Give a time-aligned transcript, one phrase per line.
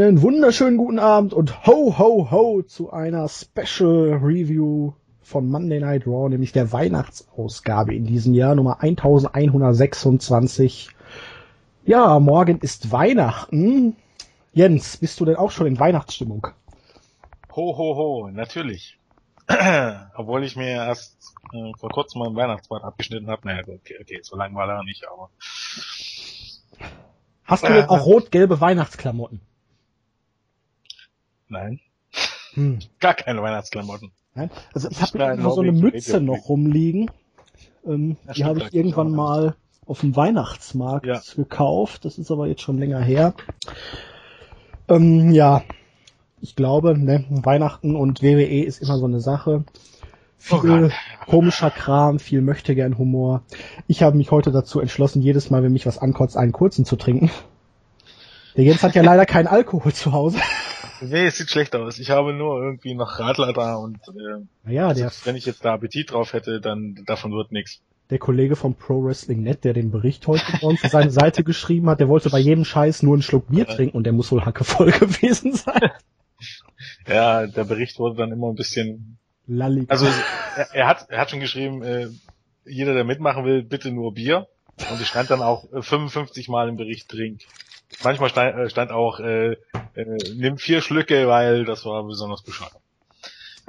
[0.00, 6.06] Einen wunderschönen guten Abend und ho ho ho zu einer Special Review von Monday Night
[6.06, 10.88] Raw, nämlich der Weihnachtsausgabe in diesem Jahr Nummer 1126.
[11.84, 13.94] Ja, morgen ist Weihnachten.
[14.54, 16.46] Jens, bist du denn auch schon in Weihnachtsstimmung?
[17.54, 18.98] Ho ho ho, natürlich.
[20.16, 23.46] Obwohl ich mir erst äh, vor kurzem meinen Weihnachtsbart abgeschnitten habe.
[23.46, 25.28] Naja, okay, okay, so lang war er nicht, aber.
[27.44, 29.42] Hast du denn auch rot-gelbe Weihnachtsklamotten?
[31.50, 31.80] Nein.
[32.54, 32.78] Hm.
[33.00, 34.12] Gar keine Weihnachtsklamotten.
[34.34, 34.50] Nein?
[34.72, 37.10] Also ich habe immer so eine Mütze noch rumliegen.
[37.86, 41.20] Ähm, die habe ich irgendwann mal auf dem Weihnachtsmarkt ja.
[41.34, 42.04] gekauft.
[42.04, 43.34] Das ist aber jetzt schon länger her.
[44.88, 45.62] Ähm, ja,
[46.40, 49.64] ich glaube, ne, Weihnachten und WWE ist immer so eine Sache.
[50.38, 50.90] Viel oh
[51.26, 53.42] komischer Kram, viel möchte gern Humor.
[53.88, 56.96] Ich habe mich heute dazu entschlossen, jedes Mal, wenn mich was ankotzt, einen kurzen zu
[56.96, 57.30] trinken.
[58.56, 60.38] Der Jens hat ja leider keinen Alkohol zu Hause.
[61.00, 61.98] Nee, es sieht schlecht aus.
[61.98, 65.74] Ich habe nur irgendwie noch Radler da und äh, naja, der, wenn ich jetzt da
[65.74, 67.80] Appetit drauf hätte, dann davon wird nichts.
[68.10, 71.44] Der Kollege vom Pro Wrestling Net, der den Bericht heute bei uns auf seine Seite
[71.44, 73.74] geschrieben hat, der wollte bei jedem Scheiß nur einen Schluck Bier ja.
[73.74, 75.90] trinken und der muss wohl hackevoll gewesen sein.
[77.06, 79.90] Ja, der Bericht wurde dann immer ein bisschen Lallig.
[79.90, 80.06] Also
[80.56, 82.08] er, er, hat er hat schon geschrieben, äh,
[82.64, 84.46] jeder, der mitmachen will, bitte nur Bier.
[84.90, 87.42] Und es stand dann auch äh, 55 Mal im Bericht Trink.
[88.02, 89.56] Manchmal stand, äh, stand auch, äh, äh,
[90.36, 92.76] nimm vier Schlücke, weil das war besonders bescheuert.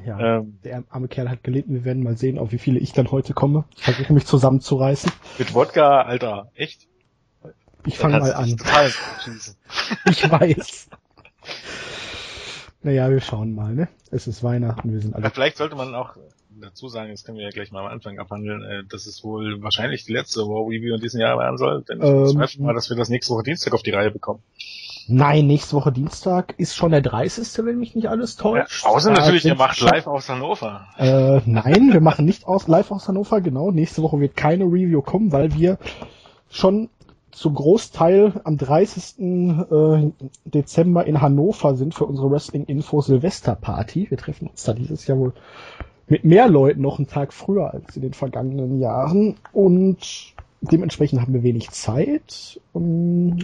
[0.05, 1.73] Ja, ähm, der arme Kerl hat gelitten.
[1.73, 3.65] Wir werden mal sehen, auf wie viele ich dann heute komme.
[3.77, 5.11] Ich versuche mich zusammenzureißen.
[5.37, 6.87] Mit Wodka, Alter, echt?
[7.85, 8.49] Ich fange mal an.
[10.05, 10.89] ich weiß.
[12.83, 13.89] Naja, wir schauen mal, ne?
[14.11, 15.23] Es ist Weihnachten, wir sind alle.
[15.23, 16.15] Ja, vielleicht sollte man auch
[16.59, 19.61] dazu sagen, das können wir ja gleich mal am Anfang abhandeln, äh, dass es wohl
[19.61, 22.73] wahrscheinlich die letzte War Review in diesem Jahr werden soll, denn ich ähm, bezweifle mal,
[22.73, 24.41] dass wir das nächste Woche Dienstag auf die Reihe bekommen.
[25.07, 27.65] Nein, nächste Woche Dienstag ist schon der 30.
[27.65, 28.83] wenn mich nicht alles täuscht.
[28.83, 30.87] Ja, außer natürlich, ihr macht live aus Hannover.
[30.97, 33.71] Äh, nein, wir machen nicht aus, live aus Hannover, genau.
[33.71, 35.77] Nächste Woche wird keine Review kommen, weil wir
[36.49, 36.89] schon
[37.31, 39.19] zum Großteil am 30.
[39.19, 40.11] Äh,
[40.45, 44.09] Dezember in Hannover sind für unsere Wrestling Info Silvester Party.
[44.09, 45.33] Wir treffen uns da dieses Jahr wohl
[46.11, 51.33] mit mehr Leuten noch einen Tag früher als in den vergangenen Jahren und dementsprechend haben
[51.33, 52.59] wir wenig Zeit.
[52.73, 53.37] Um,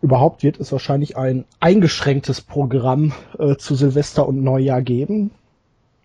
[0.00, 5.30] überhaupt wird es wahrscheinlich ein eingeschränktes Programm äh, zu Silvester und Neujahr geben.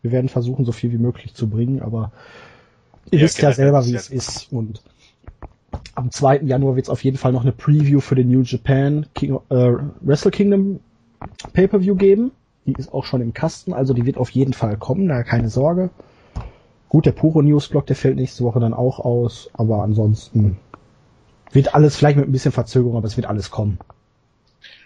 [0.01, 2.11] Wir werden versuchen, so viel wie möglich zu bringen, aber
[3.09, 4.81] ihr ja, wisst ja selber, wie es ist und
[5.95, 6.41] am 2.
[6.41, 9.71] Januar wird es auf jeden Fall noch eine Preview für den New Japan King, äh,
[10.01, 10.81] Wrestle Kingdom
[11.53, 12.31] Pay-Per-View geben.
[12.67, 15.49] Die ist auch schon im Kasten, also die wird auf jeden Fall kommen, da keine
[15.49, 15.89] Sorge.
[16.89, 20.57] Gut, der Puro Newsblog, der fällt nächste Woche dann auch aus, aber ansonsten
[21.51, 23.79] wird alles vielleicht mit ein bisschen Verzögerung, aber es wird alles kommen.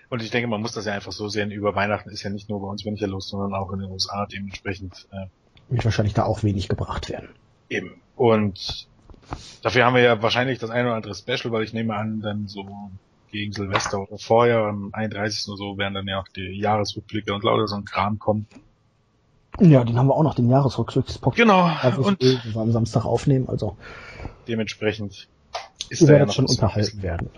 [0.09, 2.50] Und ich denke, man muss das ja einfach so sehen, über Weihnachten ist ja nicht
[2.50, 5.08] nur bei uns wenn ich ja los, sondern auch in den USA dementsprechend.
[5.12, 5.28] Äh,
[5.69, 7.30] wird wahrscheinlich da auch wenig gebracht werden.
[7.69, 7.92] Eben.
[8.16, 8.88] Und
[9.62, 12.48] Dafür haben wir ja wahrscheinlich das eine oder andere Special, weil ich nehme an, dann
[12.48, 12.66] so
[13.31, 15.47] gegen Silvester oder vorher, am 31.
[15.47, 18.47] oder so, werden dann ja auch die Jahresrückblicke und lauter so ein Kram kommen.
[19.59, 21.38] Ja, den haben wir auch noch, den Jahresrückblickspodcast.
[21.38, 21.64] Genau.
[21.64, 23.78] Also und wir am Samstag aufnehmen, also.
[24.47, 25.28] Dementsprechend
[25.90, 27.30] ist wir werden ja schon unterhalten werden.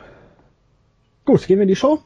[1.25, 2.03] Gut, gehen wir in die Show?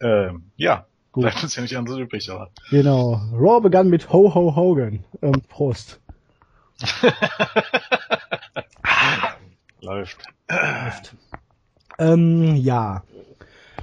[0.00, 0.86] Ähm, ja.
[1.12, 1.24] Gut.
[1.24, 2.50] Bleibt uns ja nicht anderes übrig, aber.
[2.70, 3.20] Genau.
[3.32, 5.04] Raw begann mit Ho Ho Hogan.
[5.22, 6.00] Ähm, Prost.
[9.80, 10.18] Läuft.
[10.48, 11.16] Läuft.
[12.00, 13.02] Ähm, ja.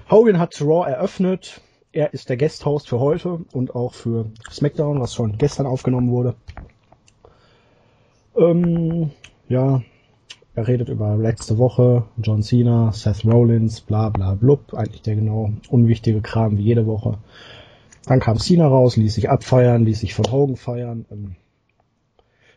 [0.09, 1.61] Hogan hat Raw eröffnet.
[1.91, 6.35] Er ist der Guest-Host für heute und auch für SmackDown, was schon gestern aufgenommen wurde.
[8.35, 9.11] Ähm,
[9.47, 9.83] ja,
[10.55, 15.51] er redet über letzte Woche, John Cena, Seth Rollins, bla bla blub, eigentlich der genau
[15.69, 17.19] unwichtige Kram wie jede Woche.
[18.07, 21.05] Dann kam Cena raus, ließ sich abfeiern, ließ sich von Hogan feiern.
[21.11, 21.35] Ähm,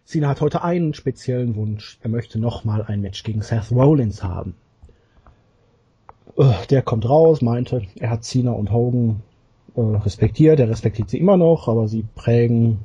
[0.06, 1.98] Cena hat heute einen speziellen Wunsch.
[2.02, 4.54] Er möchte nochmal ein Match gegen Seth Rollins haben.
[6.36, 9.22] Äh, der kommt raus, meinte, er hat Cena und Hogan
[9.76, 10.60] äh, respektiert.
[10.60, 12.80] Er respektiert sie immer noch, aber sie prägen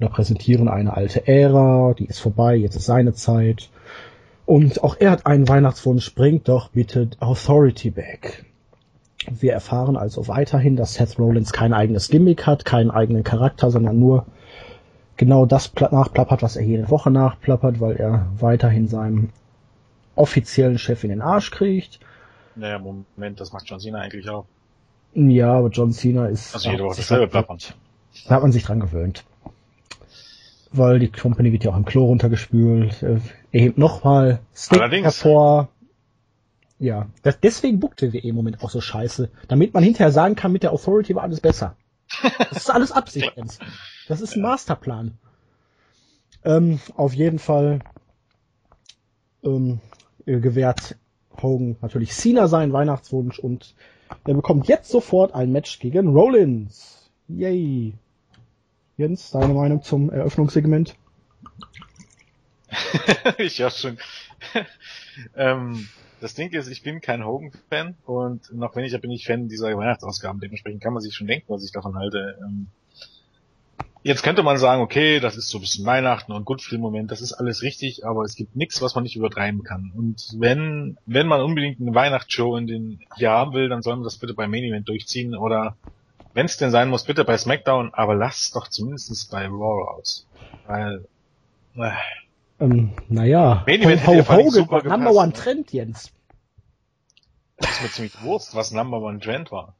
[0.00, 1.94] oder präsentieren eine alte Ära.
[1.98, 3.70] Die ist vorbei, jetzt ist seine Zeit.
[4.46, 8.44] Und auch er hat einen Weihnachtswunsch, bringt doch bitte Authority back.
[9.30, 13.98] Wir erfahren also weiterhin, dass Seth Rollins kein eigenes Gimmick hat, keinen eigenen Charakter, sondern
[13.98, 14.26] nur
[15.16, 19.30] genau das nachplappert, was er jede Woche nachplappert, weil er weiterhin seinem
[20.14, 22.00] offiziellen Chef in den Arsch kriegt.
[22.56, 24.46] Naja, Moment, das macht John Cena eigentlich auch.
[25.14, 26.54] Ja, aber John Cena ist...
[26.54, 27.58] Also jede Woche dasselbe plappern.
[28.28, 29.24] Da hat man sich dran gewöhnt.
[30.72, 33.02] Weil die Company wird ja auch im Klo runtergespült.
[33.02, 33.20] Er
[33.52, 35.68] hebt nochmal Stick hervor.
[36.80, 39.30] Ja, das, deswegen bookt WWE im Moment auch so scheiße.
[39.46, 41.76] Damit man hinterher sagen kann, mit der Authority war alles besser.
[42.22, 43.32] Das ist alles Absicht.
[44.06, 45.16] Das ist ein Masterplan.
[46.44, 47.78] Ähm, auf jeden Fall
[49.42, 49.80] ähm,
[50.26, 50.96] gewährt
[51.42, 53.74] Hogan natürlich Cena seinen Weihnachtswunsch und
[54.26, 57.10] er bekommt jetzt sofort ein Match gegen Rollins.
[57.28, 57.94] Yay.
[58.96, 60.94] Jens, deine Meinung zum Eröffnungssegment?
[63.38, 63.98] ich ja schon.
[65.36, 65.88] ähm,
[66.20, 70.40] das Ding ist, ich bin kein Hogan-Fan und noch weniger bin ich Fan dieser Weihnachtsausgaben.
[70.40, 72.38] Dementsprechend kann man sich schon denken, was ich davon halte.
[72.40, 72.68] Ähm,
[74.04, 77.32] jetzt könnte man sagen, okay, das ist so ein bisschen Weihnachten und Goodfried-Moment, das ist
[77.32, 79.90] alles richtig, aber es gibt nichts, was man nicht übertreiben kann.
[79.96, 84.04] Und wenn, wenn man unbedingt eine Weihnachtsshow in den Jahr haben will, dann soll man
[84.04, 85.76] das bitte beim Main Event durchziehen oder
[86.34, 90.26] wenn es denn sein muss, bitte bei SmackDown, aber lass doch zumindest bei Raw aus.
[90.66, 91.06] Weil,
[91.76, 91.90] äh,
[92.60, 96.12] ähm, naja, Main Event Ho Ho Hogan war Number One Trend, Jens.
[97.56, 99.74] Das ist mir ziemlich Wurst, was Number One Trend war.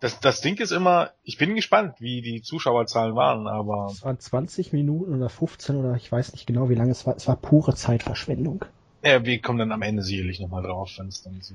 [0.00, 3.88] Das, das Ding ist immer, ich bin gespannt, wie die Zuschauerzahlen waren, aber.
[3.90, 7.16] Es waren 20 Minuten oder 15 oder ich weiß nicht genau, wie lange es war.
[7.16, 8.64] Es war pure Zeitverschwendung.
[9.04, 11.54] Ja, wir kommen dann am Ende sicherlich nochmal drauf, wenn es dann so.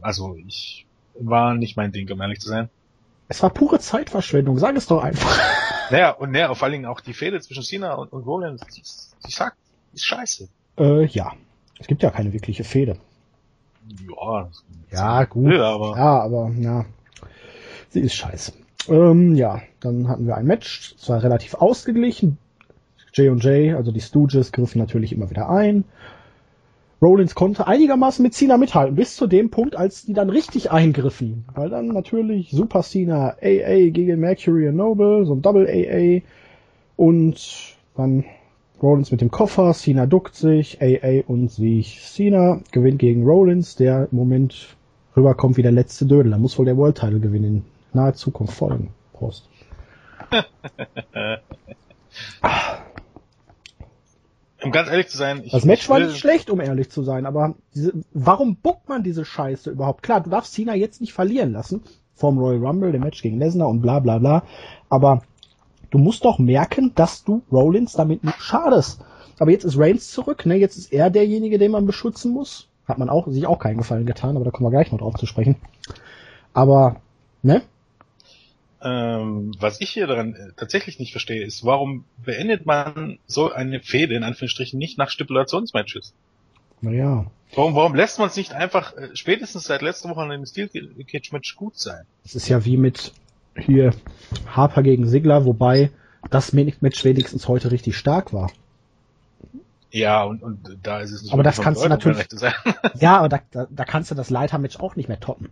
[0.00, 2.70] Also ich war nicht mein Ding, um ehrlich zu sein.
[3.28, 5.38] Es war pure Zeitverschwendung, sag es doch einfach.
[5.90, 8.80] Naja, und naja, vor allen Dingen auch die Fehde zwischen Cena und, und Rollins, die,
[9.26, 9.56] die sagt,
[9.92, 10.48] ist scheiße.
[10.78, 11.32] Äh, ja.
[11.80, 12.96] Es gibt ja keine wirkliche Fehde.
[14.08, 14.48] Ja,
[14.92, 15.52] ja gut.
[15.52, 16.84] Ja, aber, ja, aber ja.
[17.90, 18.52] Sie ist scheiße.
[18.88, 22.38] Ähm, ja, dann hatten wir ein Match, es war relativ ausgeglichen.
[23.12, 25.84] J&J, also die Stooges, griffen natürlich immer wieder ein.
[27.02, 31.44] Rollins konnte einigermaßen mit Cena mithalten, bis zu dem Punkt, als die dann richtig eingriffen.
[31.54, 36.22] Weil dann natürlich Super Cena AA gegen Mercury and Noble, so ein Double AA.
[36.96, 38.24] Und dann
[38.82, 41.86] Rollins mit dem Koffer, Cena duckt sich, AA und Sieg.
[41.86, 44.76] Cena gewinnt gegen Rollins, der im Moment
[45.16, 46.32] rüberkommt wie der letzte Dödel.
[46.32, 47.64] Da muss wohl der World Title gewinnen in
[47.94, 48.92] naher Zukunft folgen.
[49.12, 49.48] Prost.
[54.62, 57.24] Um ganz ehrlich zu sein, ich, das Match war nicht schlecht, um ehrlich zu sein,
[57.24, 60.02] aber diese, warum buckt man diese Scheiße überhaupt?
[60.02, 61.82] Klar, du darfst Cena jetzt nicht verlieren lassen
[62.14, 64.42] vom Royal Rumble, dem Match gegen Lesnar und bla bla bla,
[64.90, 65.22] aber
[65.90, 69.00] du musst doch merken, dass du Rollins damit nicht schadest.
[69.38, 70.56] Aber jetzt ist Reigns zurück, ne?
[70.56, 72.68] Jetzt ist er derjenige, den man beschützen muss.
[72.86, 75.14] Hat man auch, sich auch keinen Gefallen getan, aber da kommen wir gleich noch drauf
[75.14, 75.56] zu sprechen.
[76.52, 76.96] Aber,
[77.42, 77.62] ne?
[78.82, 83.80] Ähm, was ich hier daran äh, tatsächlich nicht verstehe, ist, warum beendet man so eine
[83.80, 86.14] Fehde in Anführungsstrichen nicht nach Stipulationsmatches?
[86.80, 87.26] Naja.
[87.54, 90.68] Warum, warum lässt man es nicht einfach äh, spätestens seit letzter Woche in einem Steel
[90.68, 92.04] Cage Match gut sein?
[92.22, 93.12] Das ist ja wie mit
[93.56, 93.92] hier
[94.46, 95.90] Harper gegen Sigler, wobei
[96.30, 98.50] das Match wenigstens heute richtig stark war.
[99.90, 102.24] Ja, und, und da ist es nicht Aber das kannst du natürlich.
[102.94, 105.50] ja, aber da, da, da kannst du das Leitermatch auch nicht mehr toppen.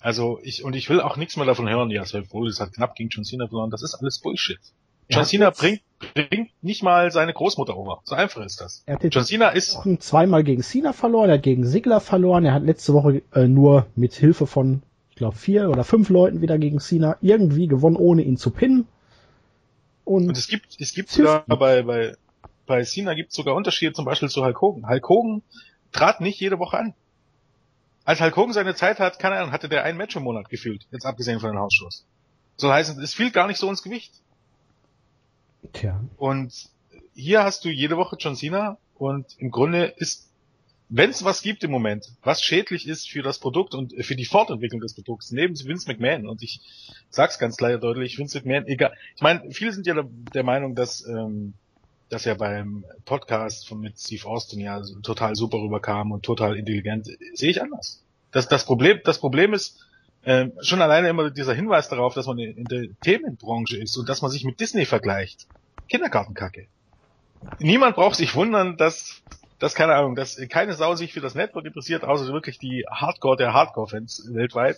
[0.00, 2.94] Also ich und ich will auch nichts mehr davon hören, ja, Seth Rollins hat knapp
[2.94, 4.58] gegen John Cena verloren, das ist alles Bullshit.
[5.10, 5.82] John Cena bringt,
[6.14, 8.00] bringt nicht mal seine Großmutter over.
[8.04, 8.84] So einfach ist das.
[9.10, 12.94] John Cena ist zweimal gegen Cena verloren, er hat gegen Sigler verloren, er hat letzte
[12.94, 17.16] Woche äh, nur mit Hilfe von, ich glaube, vier oder fünf Leuten wieder gegen Cena
[17.20, 18.86] irgendwie gewonnen, ohne ihn zu pinnen.
[20.04, 22.16] Und, und es gibt, es gibt sogar bei, bei,
[22.66, 24.88] bei Cena gibt es sogar Unterschiede zum Beispiel zu Hulk Hogan.
[24.88, 25.42] Hulk Hogan
[25.92, 26.94] trat nicht jede Woche an.
[28.04, 30.86] Als Hulk Hogan seine Zeit hat, keine Ahnung, hatte der ein Match im Monat gefühlt,
[30.90, 32.06] jetzt abgesehen von den Hausschuss.
[32.56, 34.12] So heißt es fiel gar nicht so ins Gewicht.
[35.72, 36.02] Tja.
[36.16, 36.70] Und
[37.14, 40.30] hier hast du jede Woche John Cena und im Grunde ist,
[40.88, 44.24] wenn es was gibt im Moment, was schädlich ist für das Produkt und für die
[44.24, 46.60] Fortentwicklung des Produkts, neben Vince McMahon, und ich
[47.10, 48.92] sag's ganz leider deutlich, Vince McMahon, egal.
[49.14, 51.54] Ich meine, viele sind ja der, der Meinung, dass ähm,
[52.10, 57.06] dass er beim Podcast von mit Steve Austin ja total super rüberkam und total intelligent,
[57.34, 58.04] sehe ich anders.
[58.32, 59.78] Das, das Problem, das Problem ist,
[60.22, 64.22] äh, schon alleine immer dieser Hinweis darauf, dass man in der Themenbranche ist und dass
[64.22, 65.46] man sich mit Disney vergleicht.
[65.88, 66.66] Kindergartenkacke.
[67.58, 69.22] Niemand braucht sich wundern, dass,
[69.58, 73.36] dass keine Ahnung, dass keine Sau sich für das Network interessiert, außer wirklich die Hardcore
[73.36, 74.76] der Hardcore-Fans weltweit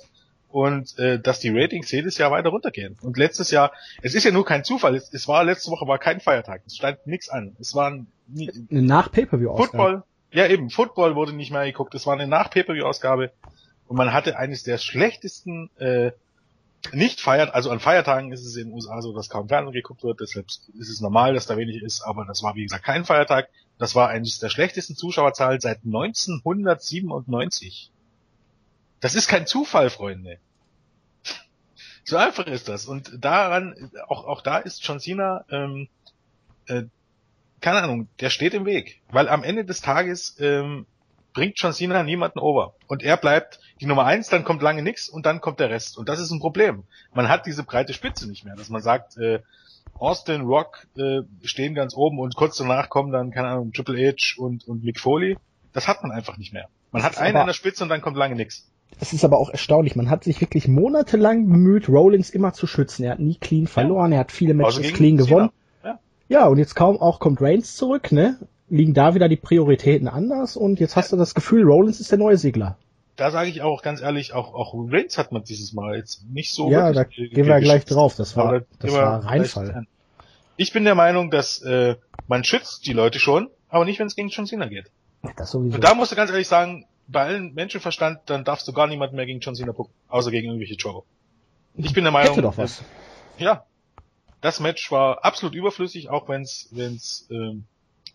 [0.52, 2.97] und äh, dass die Ratings jedes Jahr weiter runtergehen.
[3.02, 5.99] Und letztes Jahr, es ist ja nur kein Zufall, es, es war letzte Woche war
[5.99, 7.56] kein Feiertag, es stand nichts an.
[7.59, 12.14] Es war nie, nach Pay-per-view Football, ja eben, Football wurde nicht mehr geguckt, es war
[12.14, 13.32] eine nach Pay-per-view Ausgabe
[13.88, 16.12] und man hatte eines der schlechtesten äh,
[16.92, 20.02] nicht feiert, also an Feiertagen ist es in den USA so, dass kaum Fernsehen geguckt
[20.02, 23.04] wird, deshalb ist es normal, dass da wenig ist, aber das war wie gesagt kein
[23.04, 23.49] Feiertag.
[23.78, 27.90] Das war eines der schlechtesten Zuschauerzahlen seit 1997.
[29.02, 30.38] Das ist kein Zufall, Freunde.
[32.04, 32.87] So einfach ist das.
[32.87, 35.88] Und daran, auch, auch da ist John Cena, ähm,
[36.66, 36.85] äh,
[37.61, 39.02] keine Ahnung, der steht im Weg.
[39.11, 40.87] Weil am Ende des Tages ähm,
[41.32, 42.75] bringt John Cena niemanden over.
[42.87, 45.99] Und er bleibt die Nummer eins, dann kommt lange nix und dann kommt der Rest.
[45.99, 46.85] Und das ist ein Problem.
[47.12, 49.40] Man hat diese breite Spitze nicht mehr, dass man sagt, äh,
[49.94, 54.40] Austin, Rock äh, stehen ganz oben und kurz danach kommen dann, keine Ahnung, Triple H
[54.40, 55.37] und, und Mick Foley.
[55.73, 56.68] Das hat man einfach nicht mehr.
[56.92, 58.68] Man hat einen an der Spitze und dann kommt lange nix.
[59.00, 59.96] Es ist aber auch erstaunlich.
[59.96, 63.04] Man hat sich wirklich monatelang bemüht, Rollins immer zu schützen.
[63.04, 65.50] Er hat nie clean verloren, er hat viele Matches also clean gewonnen.
[65.84, 65.99] Ja.
[66.28, 68.38] ja, und jetzt kaum auch kommt Reigns zurück, ne?
[68.68, 72.18] Liegen da wieder die Prioritäten anders und jetzt hast du das Gefühl, Rollins ist der
[72.18, 72.78] neue Segler.
[73.16, 76.52] Da sage ich auch ganz ehrlich, auch, auch Reigns hat man dieses Mal jetzt nicht
[76.52, 76.70] so.
[76.70, 78.16] Ja, da gehen wir gleich drauf.
[78.16, 79.87] Das war, das war Reinfall.
[80.56, 81.96] Ich bin der Meinung, dass äh,
[82.28, 84.90] man schützt die Leute schon, aber nicht, wenn es gegen John Cena geht.
[85.37, 85.75] Das sowieso.
[85.75, 89.16] Und da musst du ganz ehrlich sagen, bei allen Menschenverstand, dann darfst du gar niemanden
[89.16, 91.04] mehr gegen John Cena gucken, außer gegen irgendwelche Jogger.
[91.75, 92.83] Ich bin der Meinung, Hätte doch was.
[93.38, 93.64] ja,
[94.40, 97.64] das Match war absolut überflüssig, auch wenn's, wenn's ähm,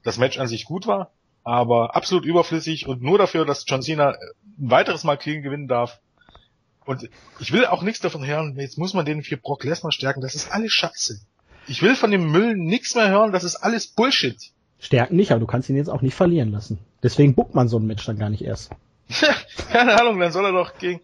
[0.03, 1.11] das Match an sich gut war,
[1.43, 5.99] aber absolut überflüssig und nur dafür, dass John Cena ein weiteres Mal clean gewinnen darf.
[6.85, 10.21] Und ich will auch nichts davon hören, jetzt muss man den für Brock Lesnar stärken,
[10.21, 11.19] das ist alles Scheiße.
[11.67, 14.37] Ich will von dem Müll nichts mehr hören, das ist alles Bullshit.
[14.79, 16.79] Stärken nicht, aber du kannst ihn jetzt auch nicht verlieren lassen.
[17.03, 18.71] Deswegen buckt man so ein Match dann gar nicht erst.
[19.71, 21.01] Keine Ahnung, dann soll er doch gegen.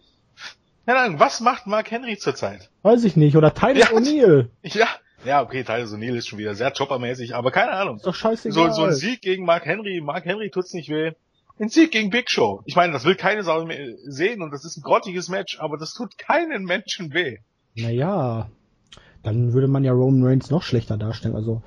[0.86, 2.70] Keine Ahnung, was macht Mark Henry zurzeit?
[2.82, 4.48] Weiß ich nicht, oder Tyler O'Neill.
[4.62, 4.88] Ja,
[5.24, 7.96] ja, okay, Tyler O'Neill ist schon wieder sehr choppermäßig, aber keine Ahnung.
[7.96, 8.70] Ist doch scheißegal.
[8.70, 11.12] So, so ein Sieg gegen Mark Henry, Mark Henry tut's nicht weh.
[11.58, 12.62] Ein Sieg gegen Big Show.
[12.64, 15.78] Ich meine, das will keine Sau mehr sehen und das ist ein grottiges Match, aber
[15.78, 17.38] das tut keinen Menschen weh.
[17.76, 18.50] Naja,
[19.22, 21.62] dann würde man ja Roman Reigns noch schlechter darstellen, also,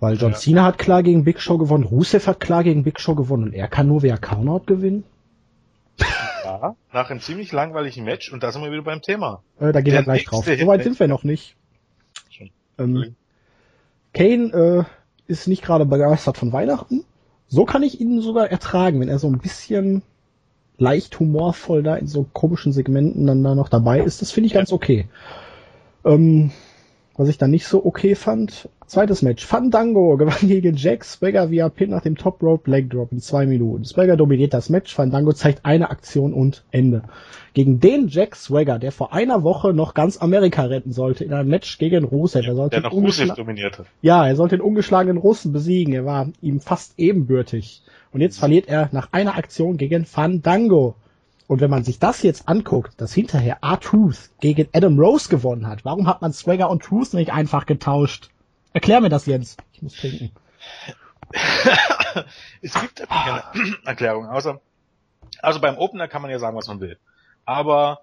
[0.00, 0.38] weil John ja.
[0.38, 3.52] Cena hat klar gegen Big Show gewonnen, Rusev hat klar gegen Big Show gewonnen und
[3.52, 5.04] er kann nur via Countout gewinnen.
[6.44, 9.42] Ja, nach einem ziemlich langweiligen Match und da sind wir wieder beim Thema.
[9.60, 10.44] Äh, da gehen wir gleich drauf.
[10.44, 11.56] So weit sind wir noch nicht.
[12.78, 13.14] Ähm,
[14.12, 14.84] Kane äh,
[15.30, 17.04] ist nicht gerade begeistert von Weihnachten.
[17.48, 20.02] So kann ich ihn sogar ertragen, wenn er so ein bisschen
[20.78, 24.22] leicht humorvoll da in so komischen Segmenten dann da noch dabei ist.
[24.22, 25.06] Das finde ich ganz okay.
[26.04, 26.50] Ähm,
[27.22, 29.46] was ich dann nicht so okay fand, zweites Match.
[29.46, 33.46] Fandango gewann gegen Jack Swagger via Pin nach dem Top Rope Leg Drop in zwei
[33.46, 33.84] Minuten.
[33.84, 37.04] Swagger dominiert das Match, Fandango zeigt eine Aktion und Ende.
[37.54, 41.48] Gegen den Jack Swagger, der vor einer Woche noch ganz Amerika retten sollte, in einem
[41.48, 42.44] Match gegen Rusev.
[42.44, 43.84] Er sollte der noch Rusev dominierte.
[44.00, 45.94] Ja, er sollte den ungeschlagenen Russen besiegen.
[45.94, 47.82] Er war ihm fast ebenbürtig.
[48.10, 50.96] Und jetzt verliert er nach einer Aktion gegen Fandango.
[51.46, 55.84] Und wenn man sich das jetzt anguckt, dass hinterher R-Truth gegen Adam Rose gewonnen hat,
[55.84, 58.30] warum hat man Swagger und Truth nicht einfach getauscht?
[58.72, 59.56] Erklär mir das, Jens.
[59.72, 60.30] Ich muss trinken.
[62.62, 63.42] es gibt keine
[63.84, 64.60] Erklärung, außer,
[65.40, 66.98] also beim Opener kann man ja sagen, was man will.
[67.44, 68.02] Aber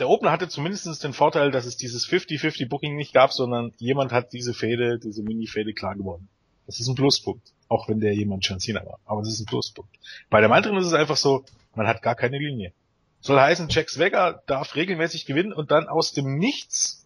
[0.00, 4.12] der Opener hatte zumindest den Vorteil, dass es dieses 50-50 Booking nicht gab, sondern jemand
[4.12, 6.28] hat diese Fäde, diese Mini-Fäde klar gewonnen.
[6.66, 7.52] Das ist ein Pluspunkt.
[7.74, 9.00] Auch wenn der jemand John Cena war.
[9.04, 9.90] Aber das ist ein Pluspunkt.
[10.30, 12.72] Bei dem anderen ist es einfach so, man hat gar keine Linie.
[13.20, 17.04] Soll heißen, Jack Swagger darf regelmäßig gewinnen und dann aus dem Nichts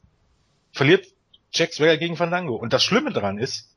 [0.72, 1.06] verliert
[1.52, 2.54] Jack Swagger gegen Fandango.
[2.54, 3.75] Und das Schlimme daran ist,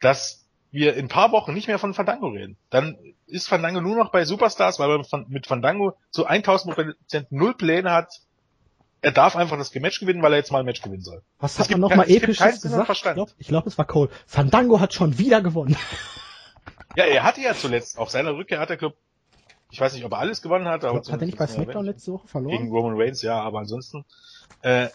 [0.00, 2.56] dass wir in ein paar Wochen nicht mehr von Fandango reden.
[2.70, 7.54] Dann ist Fandango nur noch bei Superstars, weil man mit Fandango zu 1000 Prozent null
[7.54, 8.22] Pläne hat.
[9.04, 11.22] Er darf einfach das Match gewinnen, weil er jetzt mal ein Match gewinnen soll.
[11.38, 12.90] Was hat man nochmal episches gesagt?
[12.90, 14.08] Ich glaube, glaub, es war Cole.
[14.26, 15.76] Fandango hat schon wieder gewonnen.
[16.96, 18.94] Ja, er hatte ja zuletzt, auf seiner Rückkehr hat er, glaube
[19.74, 20.98] ich weiß nicht, ob er alles gewonnen hat, aber.
[20.98, 22.56] Hat er nicht bei SmackDown letzte Woche verloren?
[22.56, 24.04] Gegen Roman Reigns, ja, aber ansonsten,
[24.62, 24.86] äh,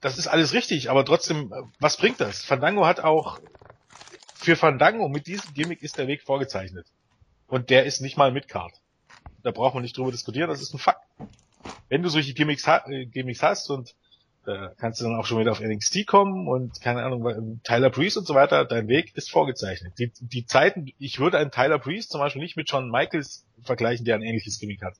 [0.00, 2.44] das ist alles richtig, aber trotzdem, was bringt das?
[2.44, 3.40] Fandango hat auch,
[4.36, 6.86] für Fandango mit diesem Gimmick ist der Weg vorgezeichnet.
[7.48, 8.80] Und der ist nicht mal mit Card.
[9.42, 11.04] Da braucht man nicht drüber diskutieren, das ist ein Fakt.
[11.88, 13.94] Wenn du solche Gimmicks, äh, Gimmicks hast und
[14.44, 18.20] da kannst du dann auch schon wieder auf NXT kommen und keine Ahnung, Tyler Breeze
[18.20, 19.94] und so weiter, dein Weg ist vorgezeichnet.
[19.98, 24.04] Die, die Zeiten, ich würde einen Tyler Breeze zum Beispiel nicht mit John Michaels vergleichen,
[24.04, 24.94] der ein ähnliches Gimmick hat.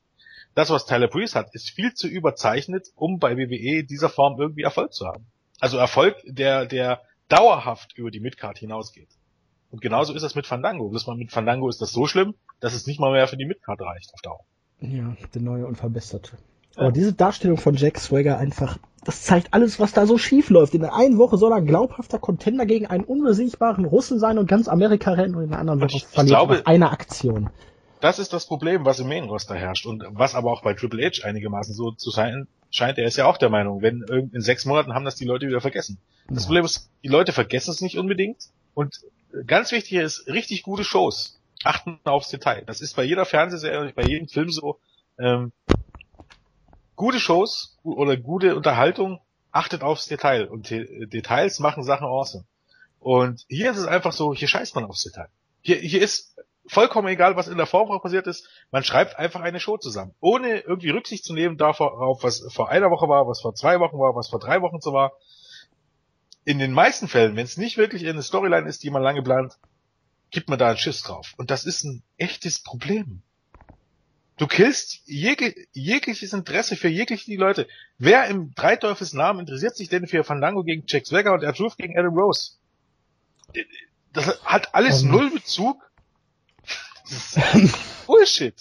[0.55, 4.63] Das, was Tyler Breeze hat, ist viel zu überzeichnet, um bei WWE dieser Form irgendwie
[4.63, 5.27] Erfolg zu haben.
[5.61, 9.11] Also Erfolg, der, der dauerhaft über die Midcard hinausgeht.
[9.71, 10.89] Und genauso ist das mit Fandango.
[10.89, 13.45] Bloß mal mit Fandango ist das so schlimm, dass es nicht mal mehr für die
[13.45, 14.45] Midcard reicht auf Dauer.
[14.81, 16.37] Ja, der neue und verbesserte.
[16.77, 20.75] Aber diese Darstellung von Jack Swagger einfach, das zeigt alles, was da so schief läuft.
[20.75, 24.69] In der einen Woche soll er glaubhafter Contender gegen einen unbesiegbaren Russen sein und ganz
[24.69, 27.51] Amerika rennen und in der anderen Woche verliert glaube, nach einer Aktion.
[28.01, 31.05] Das ist das Problem, was im Main Roster herrscht und was aber auch bei Triple
[31.07, 32.99] H einigermaßen so zu sein scheint.
[32.99, 34.03] Er ist ja auch der Meinung, wenn
[34.33, 35.99] in sechs Monaten haben das die Leute wieder vergessen.
[36.29, 36.47] Das ja.
[36.47, 39.01] Problem ist, die Leute vergessen es nicht unbedingt und
[39.47, 42.65] ganz wichtig ist, richtig gute Shows achten aufs Detail.
[42.67, 44.79] Das ist bei jeder Fernsehserie, bei jedem Film so.
[45.19, 45.53] Ähm,
[46.97, 49.21] gute Shows oder gute Unterhaltung
[49.53, 52.45] achtet aufs Detail und De Details machen Sachen awesome.
[52.99, 55.29] Und hier ist es einfach so, hier scheißt man aufs Detail.
[55.63, 56.37] Hier, hier ist
[56.67, 58.49] vollkommen egal, was in der Vorwoche passiert ist.
[58.71, 62.91] Man schreibt einfach eine Show zusammen, ohne irgendwie Rücksicht zu nehmen darauf, was vor einer
[62.91, 65.13] Woche war, was vor zwei Wochen war, was vor drei Wochen so war.
[66.45, 69.59] In den meisten Fällen, wenn es nicht wirklich eine Storyline ist, die man lange plant,
[70.31, 71.35] gibt man da einen Schiss drauf.
[71.37, 73.23] Und das ist ein echtes Problem.
[74.39, 77.67] Du killst jeg jegliches Interesse für jegliche die Leute.
[77.99, 81.99] Wer im Dreiteufels Namen interessiert sich denn für Fandango gegen Jack Swagger und R-Truth gegen
[81.99, 82.53] Adam Rose?
[84.13, 85.09] Das hat alles um.
[85.09, 85.13] Ähm.
[85.15, 85.91] null Bezug.
[87.09, 88.55] Das ist Bullshit.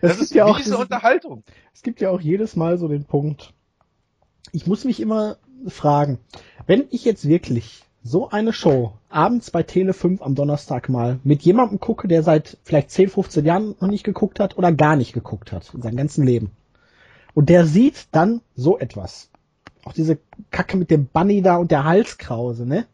[0.00, 1.42] Das ist ja auch diese Unterhaltung.
[1.74, 3.52] Es gibt ja auch jedes Mal so den Punkt.
[4.52, 6.18] Ich muss mich immer fragen,
[6.66, 11.42] wenn ich jetzt wirklich so eine Show abends bei Tele 5 am Donnerstag mal mit
[11.42, 15.12] jemandem gucke, der seit vielleicht 10, 15 Jahren noch nicht geguckt hat oder gar nicht
[15.12, 16.50] geguckt hat in seinem ganzen Leben.
[17.34, 19.30] Und der sieht dann so etwas.
[19.84, 20.18] Auch diese
[20.50, 22.86] Kacke mit dem Bunny da und der Halskrause, ne?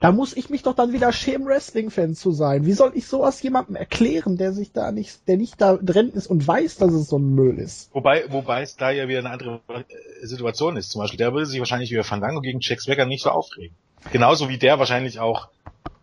[0.00, 2.66] Da muss ich mich doch dann wieder schämen, Wrestling-Fan zu sein.
[2.66, 6.26] Wie soll ich sowas jemandem erklären, der sich da nicht, der nicht da drin ist
[6.26, 7.88] und weiß, dass es so ein Müll ist?
[7.94, 9.60] Wobei, wobei es da ja wieder eine andere
[10.22, 10.90] Situation ist.
[10.90, 13.76] Zum Beispiel, der würde sich wahrscheinlich über Fandango gegen Jack Swagger nicht so aufregen.
[14.10, 15.48] Genauso wie der wahrscheinlich auch,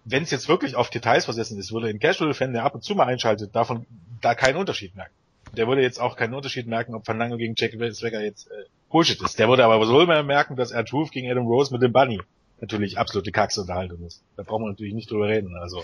[0.05, 2.95] wenn es jetzt wirklich auf Details versessen ist, würde ein Casual-Fan, der ab und zu
[2.95, 3.85] mal einschaltet, davon
[4.21, 5.13] da keinen Unterschied merken.
[5.55, 9.21] Der würde jetzt auch keinen Unterschied merken, ob Fandango gegen Jack Swagger jetzt äh, Bullshit
[9.21, 9.39] ist.
[9.39, 12.19] Der würde aber so mehr merken, dass er Truth gegen Adam Rose mit dem Bunny
[12.61, 14.21] natürlich absolute Kacksunterhaltung ist.
[14.35, 15.55] Da brauchen wir natürlich nicht drüber reden.
[15.59, 15.83] Also.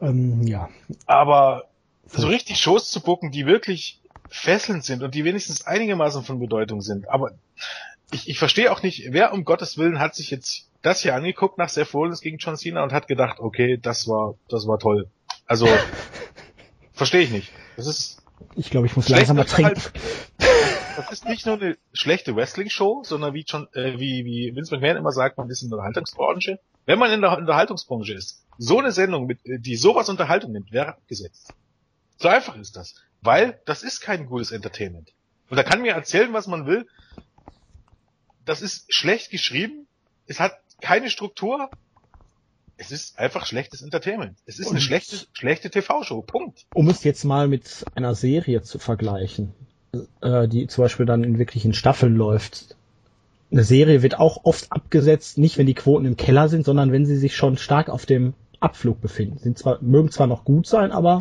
[0.00, 0.68] Ähm, ja.
[1.06, 1.64] Aber
[2.06, 6.80] so richtig Shows zu bucken, die wirklich fesselnd sind und die wenigstens einigermaßen von Bedeutung
[6.80, 7.08] sind.
[7.08, 7.32] Aber
[8.10, 11.58] ich, ich verstehe auch nicht, wer um Gottes Willen hat sich jetzt das hier angeguckt
[11.58, 15.10] nach Seth Rollins gegen John Cena und hat gedacht, okay, das war, das war toll.
[15.46, 15.68] Also,
[16.92, 17.52] verstehe ich nicht.
[17.76, 18.22] Das ist.
[18.56, 19.80] Ich glaube, ich muss langsam mal trinken.
[20.94, 24.98] Das ist nicht nur eine schlechte Wrestling-Show, sondern wie schon, äh, wie, wie Vince McMahon
[24.98, 26.58] immer sagt, man ist in der Unterhaltungsbranche.
[26.84, 30.70] Wenn man in der Unterhaltungsbranche ist, so eine Sendung, mit, äh, die sowas Unterhaltung nimmt,
[30.70, 31.54] wäre abgesetzt.
[32.18, 32.94] So einfach ist das.
[33.22, 35.12] Weil das ist kein gutes Entertainment.
[35.48, 36.86] Und da kann mir erzählen, was man will.
[38.44, 39.86] Das ist schlecht geschrieben.
[40.26, 40.52] Es hat
[40.82, 41.70] keine Struktur.
[42.76, 44.36] Es ist einfach schlechtes Entertainment.
[44.44, 46.22] Es ist Und eine schlechte, schlechte TV-Show.
[46.22, 46.66] Punkt.
[46.74, 49.54] Um es jetzt mal mit einer Serie zu vergleichen,
[50.20, 52.76] äh, die zum Beispiel dann in wirklichen Staffeln läuft.
[53.50, 57.06] Eine Serie wird auch oft abgesetzt, nicht wenn die Quoten im Keller sind, sondern wenn
[57.06, 59.38] sie sich schon stark auf dem Abflug befinden.
[59.38, 61.20] Sind zwar, mögen zwar noch gut sein, aber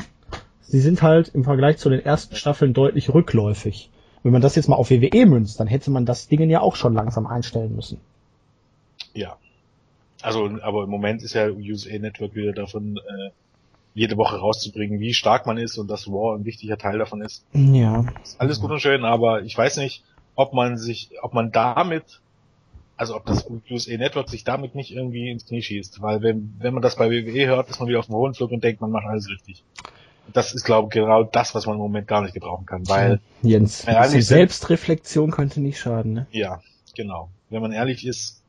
[0.62, 3.90] sie sind halt im Vergleich zu den ersten Staffeln deutlich rückläufig.
[4.24, 6.76] Wenn man das jetzt mal auf WWE münzt, dann hätte man das Ding ja auch
[6.76, 8.00] schon langsam einstellen müssen.
[9.14, 9.38] Ja,
[10.22, 13.30] also, aber im Moment ist ja USA Network wieder davon, äh,
[13.94, 17.46] jede Woche rauszubringen, wie stark man ist und dass War ein wichtiger Teil davon ist.
[17.54, 18.06] Ja.
[18.24, 20.04] Ist alles gut und schön, aber ich weiß nicht,
[20.36, 22.22] ob man sich, ob man damit,
[22.96, 26.74] also ob das USA Network sich damit nicht irgendwie ins Knie schießt, weil wenn, wenn
[26.74, 28.92] man das bei WWE hört, ist man wieder auf dem hohen Flug und denkt, man
[28.92, 29.64] macht alles richtig.
[30.34, 33.20] Das ist, glaube ich, genau das, was man im Moment gar nicht gebrauchen kann, weil...
[33.42, 36.28] Jens, ein Selbstreflexion könnte nicht schaden, ne?
[36.32, 36.62] Ja,
[36.96, 37.30] genau.
[37.50, 38.41] Wenn man ehrlich ist,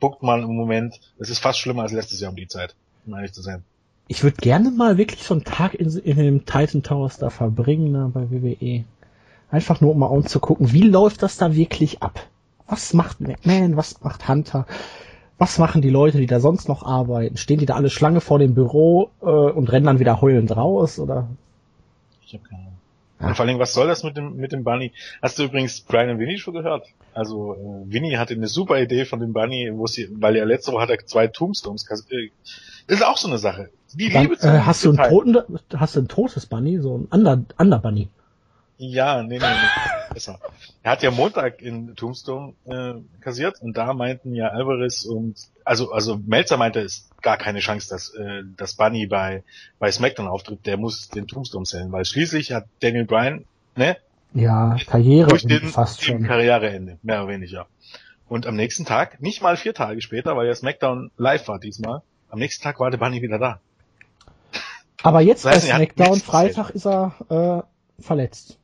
[0.00, 2.74] buckt man im Moment, es ist fast schlimmer als letztes Jahr um die Zeit,
[3.06, 3.62] um ehrlich zu sein.
[4.08, 7.90] Ich würde gerne mal wirklich so einen Tag in, in dem Titan Towers da verbringen,
[7.90, 8.84] ne, bei WWE.
[9.50, 12.26] Einfach nur, um mal anzugucken, wie läuft das da wirklich ab?
[12.68, 14.66] Was macht McMahon, was macht Hunter?
[15.38, 17.36] Was machen die Leute, die da sonst noch arbeiten?
[17.36, 20.98] Stehen die da alle Schlange vor dem Büro äh, und rennen dann wieder heulend raus?
[20.98, 21.28] Oder?
[22.24, 22.75] Ich habe keine Ahnung.
[23.20, 23.28] Ja.
[23.28, 24.92] Und vor allem, was soll das mit dem, mit dem Bunny?
[25.22, 26.86] Hast du übrigens Brian und Winnie schon gehört?
[27.14, 30.72] Also, äh, Winnie hatte eine super Idee von dem Bunny, wo sie, weil er letzte
[30.72, 31.86] Woche hat er zwei Tombstones.
[32.10, 32.30] Äh,
[32.86, 33.70] ist auch so eine Sache.
[33.94, 36.98] Die Dann, Liebe zu äh, hast du ein Toten, hast du ein totes Bunny, so
[36.98, 38.08] ein Under, Under Bunny?
[38.78, 40.12] Ja, nee, nee, nee.
[40.12, 40.38] Besser.
[40.82, 45.90] Er hat ja Montag in Tombstone äh, kassiert und da meinten ja Alvarez und also
[45.90, 49.42] also Melzer meinte es ist gar keine Chance, dass äh, dass Bunny bei
[49.78, 50.64] bei SmackDown auftritt.
[50.64, 53.96] Der muss den Tombstone zählen, weil schließlich hat Daniel Bryan ne
[54.32, 57.66] ja Karriere durch den, fast schon Karriereende mehr oder weniger.
[58.28, 62.02] Und am nächsten Tag, nicht mal vier Tage später, weil ja SmackDown live war diesmal,
[62.30, 63.60] am nächsten Tag war der Bunny wieder da.
[65.02, 67.14] Aber jetzt das heißt, bei SmackDown Freitag ist er
[67.98, 68.58] äh, verletzt.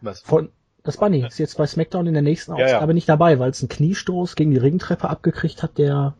[0.00, 0.20] Was?
[0.20, 0.50] Von,
[0.88, 3.60] das Bunny ist jetzt bei SmackDown in der nächsten Ausgabe ja, nicht dabei, weil es
[3.60, 6.14] einen Kniestoß gegen die Ringtreppe abgekriegt hat, der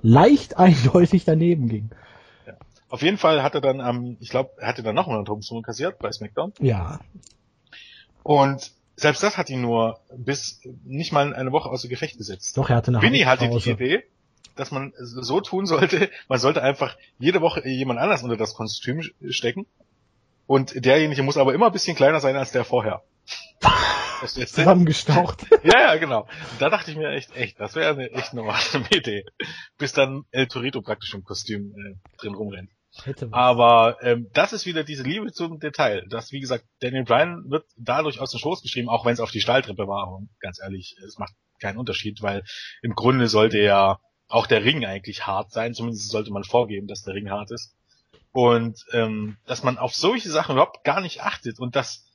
[0.00, 1.90] leicht eindeutig daneben ging.
[2.46, 2.54] Ja.
[2.88, 5.60] Auf jeden Fall hat er dann am, ich glaube, er hatte dann noch einen Tombstone
[5.60, 6.54] kassiert bei SmackDown.
[6.60, 7.00] Ja.
[8.22, 12.56] Und selbst das hat ihn nur bis nicht mal eine Woche außer Gefecht gesetzt.
[12.56, 14.04] Doch, er hatte eine Winnie hatte die Idee,
[14.54, 19.02] dass man so tun sollte, man sollte einfach jede Woche jemand anders unter das Kostüm
[19.28, 19.66] stecken.
[20.46, 23.02] Und derjenige muss aber immer ein bisschen kleiner sein als der vorher.
[24.24, 25.46] Zusammengestaucht.
[25.64, 26.26] ja, ja, genau.
[26.58, 29.24] Da dachte ich mir echt, echt, das wäre eine echt normale Idee.
[29.78, 32.70] Bis dann El Torito praktisch im Kostüm äh, drin rumrennt.
[33.30, 36.06] Aber ähm, das ist wieder diese Liebe zum Detail.
[36.08, 39.30] Das, wie gesagt, Daniel Bryan wird dadurch aus dem Schoß geschrieben, auch wenn es auf
[39.30, 40.12] die Stahltreppe war.
[40.12, 42.42] Und ganz ehrlich, es macht keinen Unterschied, weil
[42.82, 43.98] im Grunde sollte ja
[44.28, 45.74] auch der Ring eigentlich hart sein.
[45.74, 47.74] Zumindest sollte man vorgeben, dass der Ring hart ist.
[48.32, 52.05] Und ähm, dass man auf solche Sachen überhaupt gar nicht achtet und das,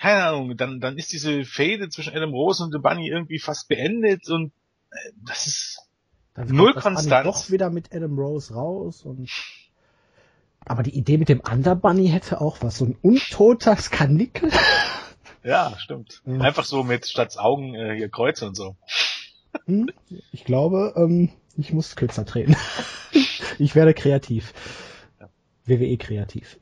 [0.00, 3.68] keine Ahnung, dann, dann ist diese Fehde zwischen Adam Rose und The Bunny irgendwie fast
[3.68, 4.52] beendet und
[4.90, 5.78] äh, das ist
[6.34, 7.24] Dann null Konstanz.
[7.24, 9.28] doch wieder mit Adam Rose raus und
[10.64, 14.50] aber die Idee mit dem Underbunny hätte auch was, so ein untoter Skanickel.
[15.42, 16.22] ja, stimmt.
[16.24, 16.38] Ja.
[16.38, 18.76] Einfach so mit statt Augen äh, hier Kreuze und so.
[19.66, 19.90] Hm?
[20.32, 22.56] Ich glaube, ähm, ich muss kürzer treten.
[23.58, 24.52] ich werde kreativ.
[25.66, 26.59] WWE kreativ.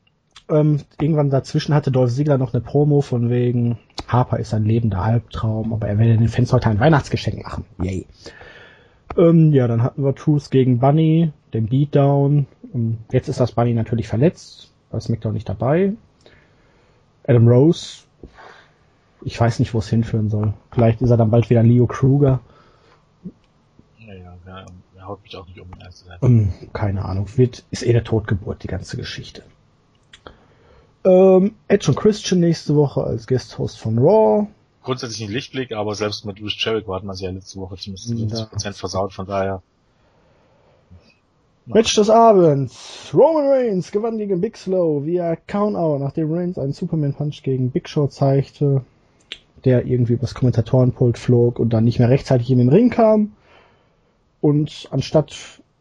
[0.49, 5.01] Ähm, irgendwann dazwischen hatte Dolph Ziggler noch eine Promo von wegen Harper ist ein lebender
[5.01, 7.65] Albtraum, aber er werde den Fans heute ein Weihnachtsgeschenk machen.
[7.81, 8.07] Yay.
[9.17, 12.47] Ähm, ja, dann hatten wir Truth gegen Bunny, den Beatdown.
[12.73, 15.93] Ähm, jetzt ist das Bunny natürlich verletzt, bei SmackDown nicht dabei.
[17.27, 18.03] Adam Rose,
[19.21, 20.53] ich weiß nicht, wo es hinführen soll.
[20.71, 22.39] Vielleicht ist er dann bald wieder Leo Kruger.
[23.99, 24.65] Naja, ja,
[24.97, 25.67] er haut mich auch nicht um.
[26.21, 29.43] Ähm, keine Ahnung, wird, ist eh der Totgeburt, die ganze Geschichte.
[31.09, 34.47] Ähm, Edge und Christian nächste Woche als Guest-Host von Raw.
[34.83, 38.09] Grundsätzlich ein Lichtblick, aber selbst mit Bruce Jericho hat man sie ja letzte Woche zumindest
[38.09, 38.45] Ja.
[38.45, 39.61] 50% versaut, von daher.
[41.65, 43.11] Match des Abends.
[43.13, 48.07] Roman Reigns gewann gegen Big Slow via Countout, nachdem Reigns einen Superman-Punch gegen Big Show
[48.07, 48.81] zeigte,
[49.65, 53.33] der irgendwie übers Kommentatorenpult flog und dann nicht mehr rechtzeitig in den Ring kam.
[54.41, 55.35] Und anstatt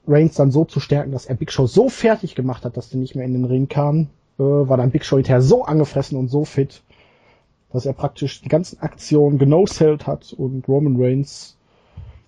[0.06, 2.98] Reigns dann so zu stärken, dass er Big Show so fertig gemacht hat, dass der
[3.00, 4.08] nicht mehr in den Ring kam,
[4.38, 6.82] äh, war dann Big Show hinterher so angefressen und so fit,
[7.72, 11.56] dass er praktisch die ganzen Aktionen genosellt hat und Roman Reigns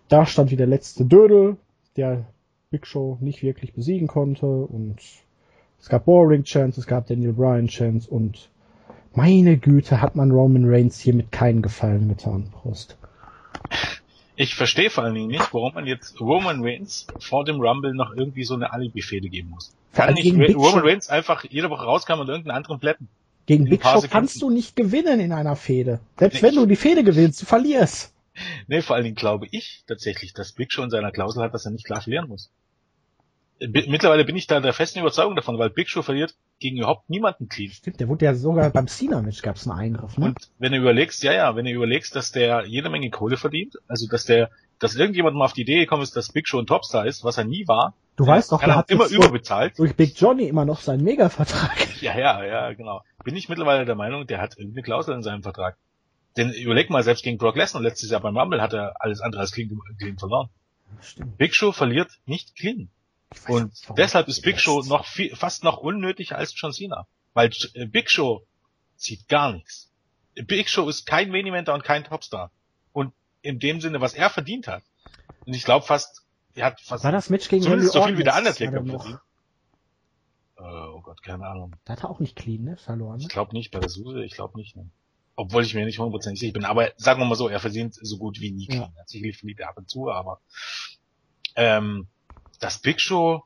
[0.09, 1.57] da stand wie der letzte Dödel,
[1.97, 2.27] der
[2.71, 4.97] Big Show nicht wirklich besiegen konnte und
[5.81, 8.51] es gab Boring Chance, es gab Daniel Bryan Chance und
[9.15, 12.97] meine Güte hat man Roman Reigns hiermit keinen Gefallen getan, Prost.
[14.43, 18.15] Ich verstehe vor allen Dingen nicht, warum man jetzt Roman Reigns vor dem Rumble noch
[18.17, 19.71] irgendwie so eine Alibi-Fehde geben muss.
[19.93, 20.87] Kann nicht Ra- Big Roman Show.
[20.87, 23.09] Reigns einfach jede Woche rauskommen und irgendeinen anderen plätten?
[23.45, 24.11] Gegen Big Show Sekunden.
[24.11, 26.01] kannst du nicht gewinnen in einer Fehde.
[26.19, 28.15] Selbst Nee, wenn du die Fehde gewinnst, du verlierst.
[28.67, 31.67] Nee, vor allen Dingen glaube ich tatsächlich, dass Big Show in seiner Klausel hat, dass
[31.67, 32.49] er nicht klar verlieren muss.
[33.61, 37.49] Mittlerweile bin ich da der festen Überzeugung davon, weil Big Show verliert gegen überhaupt niemanden
[37.49, 37.71] clean.
[37.71, 40.27] Stimmt, der wurde ja sogar beim Cena-Match gab's einen Eingriff, ne?
[40.27, 43.77] Und wenn du überlegst, ja, ja, wenn du überlegst, dass der jede Menge Kohle verdient,
[43.87, 46.67] also dass der, dass irgendjemand mal auf die Idee gekommen ist, dass Big Show ein
[46.67, 49.79] Topstar ist, was er nie war, Du weißt doch, er hat immer überbezahlt.
[49.79, 51.89] durch Big Johnny immer noch seinen Mega-Vertrag.
[52.01, 53.03] Ja, ja, ja, genau.
[53.25, 55.77] Bin ich mittlerweile der Meinung, der hat irgendeine Klausel in seinem Vertrag.
[56.39, 59.43] Denn überleg mal, selbst gegen Brock Lesnar letztes Jahr beim Rumble hat er alles andere
[59.43, 60.49] als clean, clean verloren.
[61.03, 61.37] Stimmt.
[61.37, 62.89] Big Show verliert nicht clean.
[63.49, 64.61] Und nicht, deshalb ist Big.
[64.61, 67.07] Show noch viel, fast noch unnötiger als John Cena.
[67.35, 68.45] Weil äh, Big Show
[68.97, 69.91] zieht gar nichts.
[70.35, 72.51] Big Show ist kein Main Eventer und kein Topstar.
[72.93, 73.13] Und
[73.43, 74.83] in dem Sinne, was er verdient hat.
[75.47, 78.19] Und ich glaube fast, er hat fast War das Match gegen zumindest Randy so viel
[78.19, 79.21] wie der Undertaker verdient.
[80.59, 81.75] Äh, oh Gott, keine Ahnung.
[81.85, 82.77] Da hat er auch nicht clean, ne?
[82.77, 83.17] Verloren.
[83.19, 83.23] Ne?
[83.23, 84.77] Ich glaube nicht, bei der Suse, ich glaube nicht.
[84.77, 84.91] Ne.
[85.37, 86.65] Obwohl ich mir nicht hundertprozentig sicher bin.
[86.65, 88.75] Aber sagen wir mal so, er verdient so gut wie nie Ja.
[88.75, 88.93] clean.
[89.07, 90.41] Sicherlich verliert er ab und zu, aber
[91.57, 92.09] ähm,
[92.61, 93.43] das Big Show,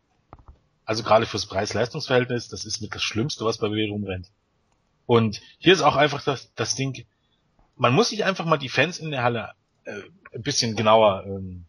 [0.84, 4.30] also gerade fürs Preis-Leistungs-Verhältnis, das ist mit das Schlimmste, was bei WWE rumrennt.
[5.06, 7.06] Und hier ist auch einfach das, das Ding,
[7.76, 9.52] man muss sich einfach mal die Fans in der Halle
[9.84, 10.02] äh,
[10.34, 11.64] ein bisschen genauer ähm,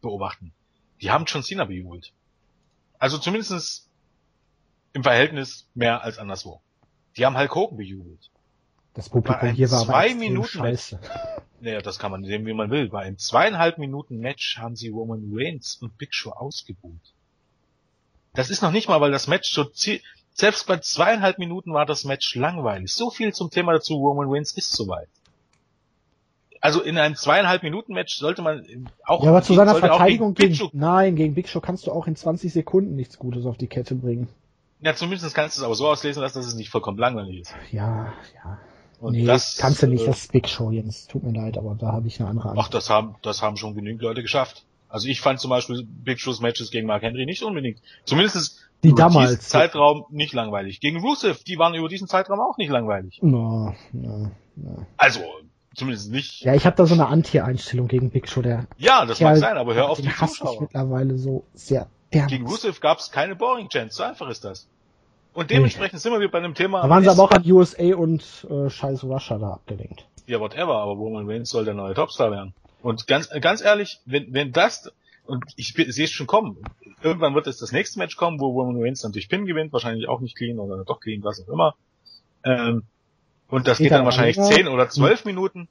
[0.00, 0.52] beobachten.
[1.00, 2.12] Die haben John Cena bejubelt.
[2.98, 3.88] Also zumindestens
[4.92, 6.60] im Verhältnis mehr als anderswo.
[7.16, 8.30] Die haben Hulk Hogan bejubelt.
[8.94, 10.98] Das Publikum hier war aber zwei extrem Minuten scheiße.
[11.62, 12.88] Naja, das kann man sehen, wie man will.
[12.88, 17.12] Bei einem zweieinhalb Minuten Match haben sie Roman Reigns und Big Show ausgebuht.
[18.32, 19.66] Das ist noch nicht mal, weil das Match so
[20.32, 22.94] selbst bei zweieinhalb Minuten war das Match langweilig.
[22.94, 25.08] So viel zum Thema dazu, Roman Reigns ist soweit.
[26.62, 30.48] Also in einem zweieinhalb Minuten Match sollte man auch Ja, aber zu seiner Verteidigung gegen
[30.48, 33.46] gegen, Big Show, nein, gegen Big Show kannst du auch in 20 Sekunden nichts Gutes
[33.46, 34.28] auf die Kette bringen.
[34.80, 37.54] ja zumindest kannst du es aber so auslesen lassen, dass es nicht vollkommen langweilig ist.
[37.70, 38.58] Ja, ja.
[39.00, 41.06] Und nee, das kannst du nicht, äh, das ist Big Show, Jens.
[41.06, 42.74] Tut mir leid, aber da habe ich eine andere Ach, Antwort.
[42.74, 44.64] das haben, das haben schon genügend Leute geschafft.
[44.88, 47.80] Also ich fand zum Beispiel Big Show's Matches gegen Mark Henry nicht unbedingt.
[48.04, 49.30] Zumindest Die damals.
[49.30, 50.80] diesen Zeitraum nicht langweilig.
[50.80, 53.18] Gegen Rusev, die waren über diesen Zeitraum auch nicht langweilig.
[53.22, 54.86] No, no, no.
[54.96, 55.20] Also,
[55.76, 56.40] zumindest nicht.
[56.42, 59.40] Ja, ich habe da so eine Anti-Einstellung gegen Big Show, der Ja, das Kerl, mag
[59.40, 60.60] sein, aber hör auf die den ich Zuschauer.
[60.62, 62.46] mittlerweile so sehr Gegen dermaßen.
[62.48, 64.68] Rusev gab es keine Boring Chance, so einfach ist das.
[65.32, 66.82] Und dementsprechend sind wir wieder bei einem Thema.
[66.82, 70.06] Da waren sie aber auch an USA und äh, scheiß Russia da abgelenkt.
[70.26, 72.54] Ja, whatever, aber Roman Reigns soll der neue Topstar werden.
[72.82, 74.92] Und ganz, ganz ehrlich, wenn, wenn das,
[75.26, 76.56] und ich sehe es schon kommen.
[77.02, 80.08] Irgendwann wird es das nächste Match kommen, wo Roman Reigns dann durch Pin gewinnt, wahrscheinlich
[80.08, 81.74] auch nicht clean oder doch clean, was auch immer.
[82.44, 82.82] Ähm,
[83.48, 85.68] und das geht dann wahrscheinlich zehn oder zwölf Minuten.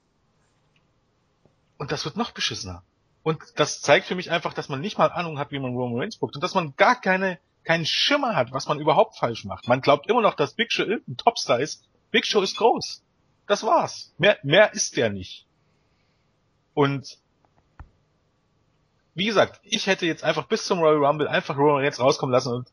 [1.78, 2.82] Und das wird noch beschissener.
[3.22, 5.98] Und das zeigt für mich einfach, dass man nicht mal Ahnung hat, wie man Roman
[5.98, 9.68] Reigns guckt und dass man gar keine, keinen Schimmer hat, was man überhaupt falsch macht.
[9.68, 11.84] Man glaubt immer noch, dass Big Show irgendein Topstar ist.
[12.10, 13.02] Big Show ist groß.
[13.46, 14.12] Das war's.
[14.18, 15.46] Mehr, mehr ist der nicht.
[16.74, 17.18] Und
[19.14, 22.54] wie gesagt, ich hätte jetzt einfach bis zum Royal Rumble einfach Roman Reigns rauskommen lassen
[22.54, 22.68] und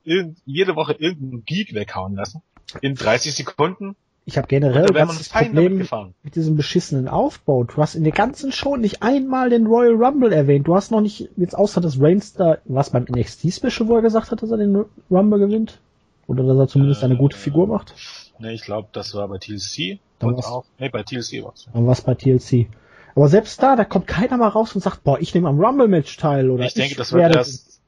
[0.45, 2.41] jede Woche irgendeinen Geek weghauen lassen.
[2.81, 3.95] In 30 Sekunden.
[4.27, 5.87] Ich habe generell das Problem
[6.21, 7.63] mit diesem beschissenen Aufbau.
[7.63, 10.67] Du hast in der ganzen Show nicht einmal den Royal Rumble erwähnt.
[10.67, 14.01] Du hast noch nicht, jetzt außer dass Reigns da, was beim NXT Special, wo er
[14.01, 15.79] gesagt hat, dass er den Rumble gewinnt?
[16.27, 17.95] Oder dass er zumindest äh, eine gute Figur macht?
[18.37, 19.99] Ne, ich glaube, das war bei TLC.
[20.19, 21.69] Dann und auch, nee, bei TLC war's.
[21.71, 22.67] Dann war's bei TLC.
[23.15, 26.17] Aber selbst da, da kommt keiner mal raus und sagt, boah, ich nehme am Rumble-Match
[26.17, 27.79] teil, oder ich denke, das wird erst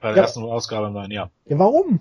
[0.00, 0.22] bei der ja.
[0.22, 1.28] ersten Ausgabe sein, ja.
[1.44, 2.00] Ja, warum?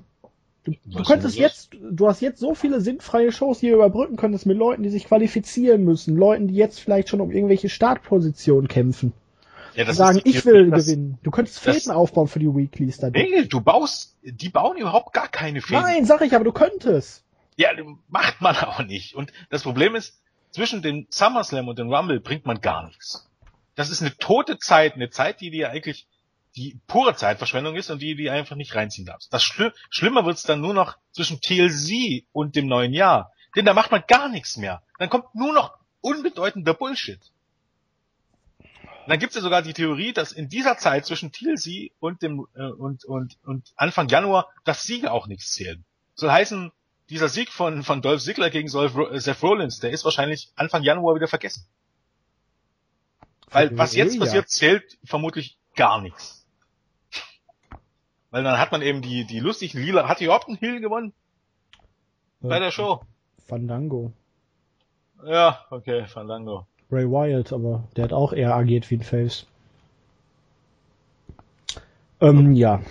[0.63, 4.45] Du, du könntest jetzt, du hast jetzt so viele sinnfreie Shows, die du überbrücken könntest
[4.45, 9.12] mit Leuten, die sich qualifizieren müssen, Leuten, die jetzt vielleicht schon um irgendwelche Startpositionen kämpfen.
[9.76, 11.17] Ja, das sagen, ich will das, gewinnen.
[11.23, 13.12] Du könntest Fäden aufbauen für die Weeklies dann.
[13.12, 15.82] Nee, du baust, die bauen überhaupt gar keine Fäden.
[15.82, 17.23] Nein, sag ich, aber du könntest.
[17.58, 17.69] Ja,
[18.08, 19.15] macht man auch nicht.
[19.15, 20.21] Und das Problem ist,
[20.52, 23.28] zwischen dem SummerSlam und dem Rumble bringt man gar nichts.
[23.76, 26.08] Das ist eine tote Zeit, eine Zeit, die dir eigentlich
[26.56, 29.34] die pure Zeitverschwendung ist und die die einfach nicht reinziehen darfst.
[29.34, 33.32] Das Schli Schlimmer wird's dann nur noch zwischen TLC und dem neuen Jahr.
[33.56, 34.84] Denn da macht man gar nichts mehr.
[35.00, 37.20] Dann kommt nur noch unbedeutender Bullshit.
[38.60, 42.48] Und dann gibt's ja sogar die Theorie, dass in dieser Zeit zwischen TLC und dem
[42.56, 45.84] äh, und, und, und Anfang Januar das Siege auch nichts zählen.
[46.16, 46.72] Soll heißen,
[47.10, 51.28] dieser Sieg von, von Dolph Ziggler gegen Seth Rollins, der ist wahrscheinlich Anfang Januar wieder
[51.28, 51.66] vergessen.
[53.50, 56.42] Weil was jetzt passiert, zählt vermutlich gar nichts.
[58.34, 61.13] Weil dann hat man eben die, die lustigen Lila, hat die überhaupt einen Hill gewonnen?
[62.41, 62.50] Ja.
[62.50, 63.02] Bei der Show?
[63.46, 64.12] Fandango.
[65.24, 66.65] Ja, okay, Fandango.
[66.91, 69.46] Ray Wyatt, aber der hat auch eher agiert wie ein Face.
[72.22, 72.82] Ähm, ja.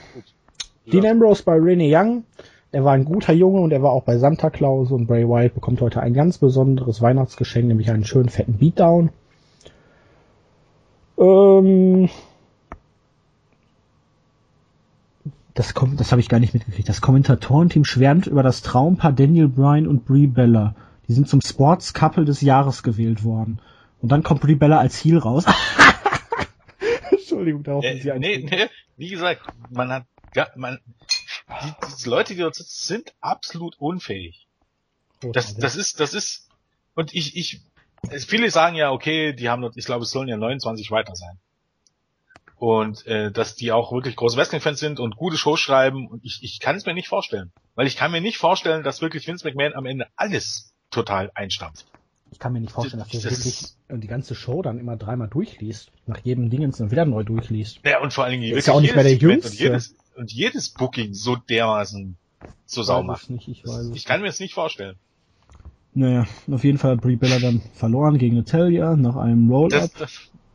[0.87, 2.22] Dean Ambrose bei Renee Young.
[2.70, 5.55] Er war ein guter Junge und er war auch bei Santa Claus und Bray Wyatt
[5.55, 9.11] bekommt heute ein ganz besonderes Weihnachtsgeschenk, nämlich einen schönen fetten Beatdown.
[11.18, 12.09] Ähm,
[15.54, 16.88] das kommt, das habe ich gar nicht mitgekriegt.
[16.88, 20.74] Das Kommentatorenteam schwärmt über das Traumpaar Daniel Bryan und Brie Bella.
[21.08, 23.60] Die sind zum Sports Couple des Jahres gewählt worden.
[24.00, 25.44] Und dann kommt Brie Bella als Heel raus.
[27.10, 30.78] Entschuldigung, darauf äh, sie nee, nee, wie gesagt, man hat, ja, man,
[31.62, 34.46] die, diese Leute, die dort sitzen, sind absolut unfähig.
[35.32, 36.48] Das, das ist, das ist,
[36.94, 37.60] und ich, ich,
[38.26, 41.38] viele sagen ja, okay, die haben, ich glaube, es sollen ja 29 weiter sein.
[42.62, 46.07] Und äh, dass die auch wirklich große Wrestling-Fans sind und gute Shows schreiben.
[46.07, 47.51] Und ich, ich kann es mir nicht vorstellen.
[47.75, 51.87] Weil ich kann mir nicht vorstellen, dass wirklich Vince McMahon am Ende alles total einstampft.
[52.31, 55.90] Ich kann mir nicht vorstellen, dass er wirklich die ganze Show dann immer dreimal durchliest.
[56.07, 57.81] Nach jedem Dingens dann wieder neu durchliest.
[57.85, 59.51] Ja, und vor allen Dingen ist ja auch nicht mehr der Jüngste.
[59.51, 62.16] Und jedes, und jedes Booking so dermaßen
[62.64, 63.29] so sau macht.
[63.29, 64.94] Nicht, ich, weiß ich kann mir es nicht vorstellen.
[65.94, 69.90] Naja, auf jeden Fall hat Brie Bella dann verloren gegen Natalia nach einem Roll-Up.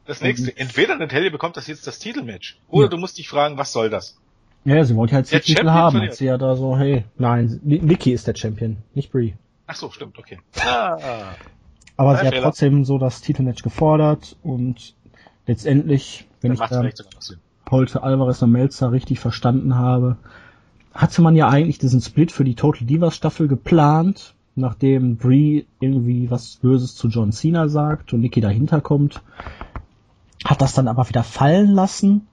[0.08, 2.90] Das, nächste, entweder Natalia bekommt das jetzt das Titelmatch, oder ja.
[2.90, 4.18] du musst dich fragen, was soll das?
[4.64, 6.02] Ja, sie wollte halt den Titel haben.
[6.02, 9.36] Hat sie ja da so, hey, nein, Nikki ist der Champion, nicht Brie.
[9.68, 10.40] Ach so, stimmt, okay.
[10.60, 10.98] Ah.
[11.98, 12.44] Aber Nein, sie hat Fehler.
[12.44, 14.94] trotzdem so das Titelmatch gefordert und
[15.48, 17.06] letztendlich, wenn Dann ich da
[17.72, 20.18] Holte Alvarez und Melzer richtig verstanden habe,
[20.94, 26.30] hatte man ja eigentlich diesen Split für die Total Divas Staffel geplant, nachdem Brie irgendwie
[26.30, 29.22] was Böses zu John Cena sagt und Nikki dahinter kommt,
[30.46, 32.28] hat das dann aber wieder fallen lassen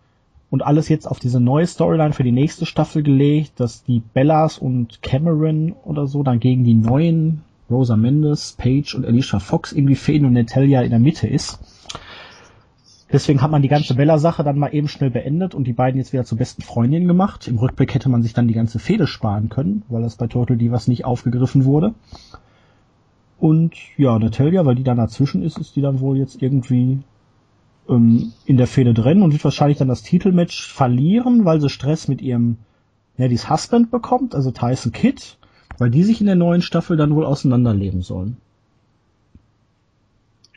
[0.50, 4.58] und alles jetzt auf diese neue Storyline für die nächste Staffel gelegt, dass die Bellas
[4.58, 9.96] und Cameron oder so dann gegen die neuen Rosa Mendes, Paige und Alicia Fox irgendwie
[9.96, 11.58] fehlen und Natalia in der Mitte ist.
[13.10, 16.12] Deswegen hat man die ganze Bella-Sache dann mal eben schnell beendet und die beiden jetzt
[16.12, 17.46] wieder zu besten Freundinnen gemacht.
[17.46, 20.56] Im Rückblick hätte man sich dann die ganze Fehde sparen können, weil das bei Total
[20.56, 21.94] Divas nicht aufgegriffen wurde.
[23.38, 27.00] Und ja, Natalia, weil die dann dazwischen ist, ist die dann wohl jetzt irgendwie
[27.88, 32.08] ähm, in der Fehde drin und wird wahrscheinlich dann das Titelmatch verlieren, weil sie Stress
[32.08, 32.58] mit ihrem
[33.16, 35.22] Nettys Husband bekommt, also Tyson Kidd.
[35.78, 38.36] Weil die sich in der neuen Staffel dann wohl auseinanderleben sollen.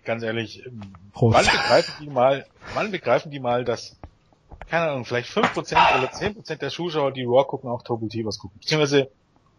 [0.06, 0.63] Ganz ehrlich,
[1.12, 1.36] Prost.
[1.36, 3.98] wann begreifen die mal, wann begreifen die mal, dass,
[4.70, 8.60] keine Ahnung, vielleicht 5% oder 10% der Zuschauer, die Raw gucken, auch Total Divas gucken.
[8.62, 9.10] Beziehungsweise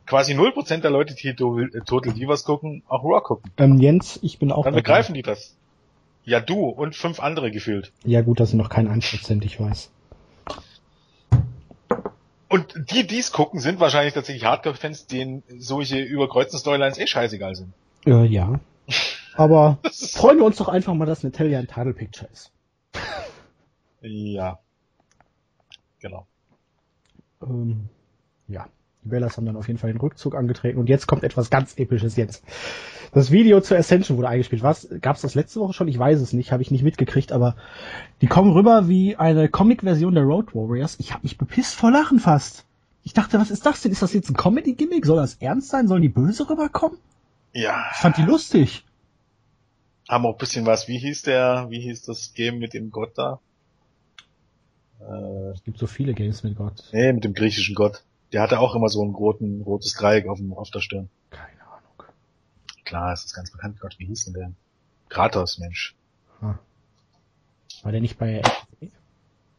[0.06, 3.50] quasi 0% der Leute, die Total Divas gucken, auch Raw gucken.
[3.58, 4.64] Ähm, Jens, ich bin auch.
[4.64, 5.56] Dann begreifen die das.
[6.28, 7.90] Ja, du und fünf andere gefühlt.
[8.04, 9.90] Ja gut, das sind noch kein 1%, ich weiß.
[12.50, 17.54] Und die, die es gucken, sind wahrscheinlich tatsächlich Hardcore-Fans, denen solche überkreuzten Storylines eh scheißegal
[17.54, 17.72] sind.
[18.04, 18.60] Äh, ja.
[19.36, 22.52] Aber freuen wir uns doch einfach mal, dass Natalia ein Title Picture ist.
[24.02, 24.58] Ja.
[25.98, 26.26] Genau.
[27.40, 27.88] Ähm,
[28.48, 28.68] ja.
[29.08, 32.16] Bellas haben dann auf jeden Fall den Rückzug angetreten und jetzt kommt etwas ganz Episches
[32.16, 32.44] jetzt.
[33.12, 34.62] Das Video zur Ascension wurde eingespielt.
[34.62, 34.88] Was?
[35.00, 35.88] Gab's das letzte Woche schon?
[35.88, 37.56] Ich weiß es nicht, habe ich nicht mitgekriegt, aber
[38.20, 40.96] die kommen rüber wie eine Comic-Version der Road Warriors.
[40.98, 42.64] Ich habe mich bepisst vor Lachen fast.
[43.02, 43.92] Ich dachte, was ist das denn?
[43.92, 45.06] Ist das jetzt ein Comedy-Gimmick?
[45.06, 45.88] Soll das ernst sein?
[45.88, 46.98] Sollen die böse rüberkommen?
[47.54, 47.86] Ja.
[47.92, 48.84] Ich fand die lustig.
[50.08, 50.88] Haben auch ein bisschen was.
[50.88, 53.40] Wie hieß der, wie hieß das Game mit dem Gott da?
[55.00, 56.84] Äh, es gibt so viele Games mit Gott.
[56.92, 58.04] Nee, mit dem griechischen Gott.
[58.32, 61.08] Der hatte auch immer so ein roten, rotes Dreieck auf, dem, auf der Stirn.
[61.30, 62.02] Keine Ahnung.
[62.84, 63.80] Klar, es ist ganz bekannt.
[63.80, 64.52] Gott, wie hieß denn der?
[65.08, 65.94] Kratos, Mensch.
[66.42, 66.54] Ah.
[67.82, 68.42] War der nicht bei
[68.80, 68.90] Hä?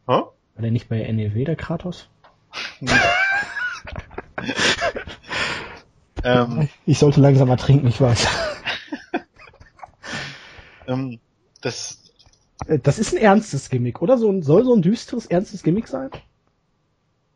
[0.06, 2.08] War der nicht bei NEW, der Kratos?
[6.24, 8.26] ähm, Ich sollte langsam mal trinken, ich weiß.
[10.86, 11.18] ähm,
[11.60, 11.98] das,
[12.66, 14.18] Äh, Das ist ein ernstes Gimmick, oder?
[14.18, 16.10] So ein, soll so ein düsteres, ernstes Gimmick sein?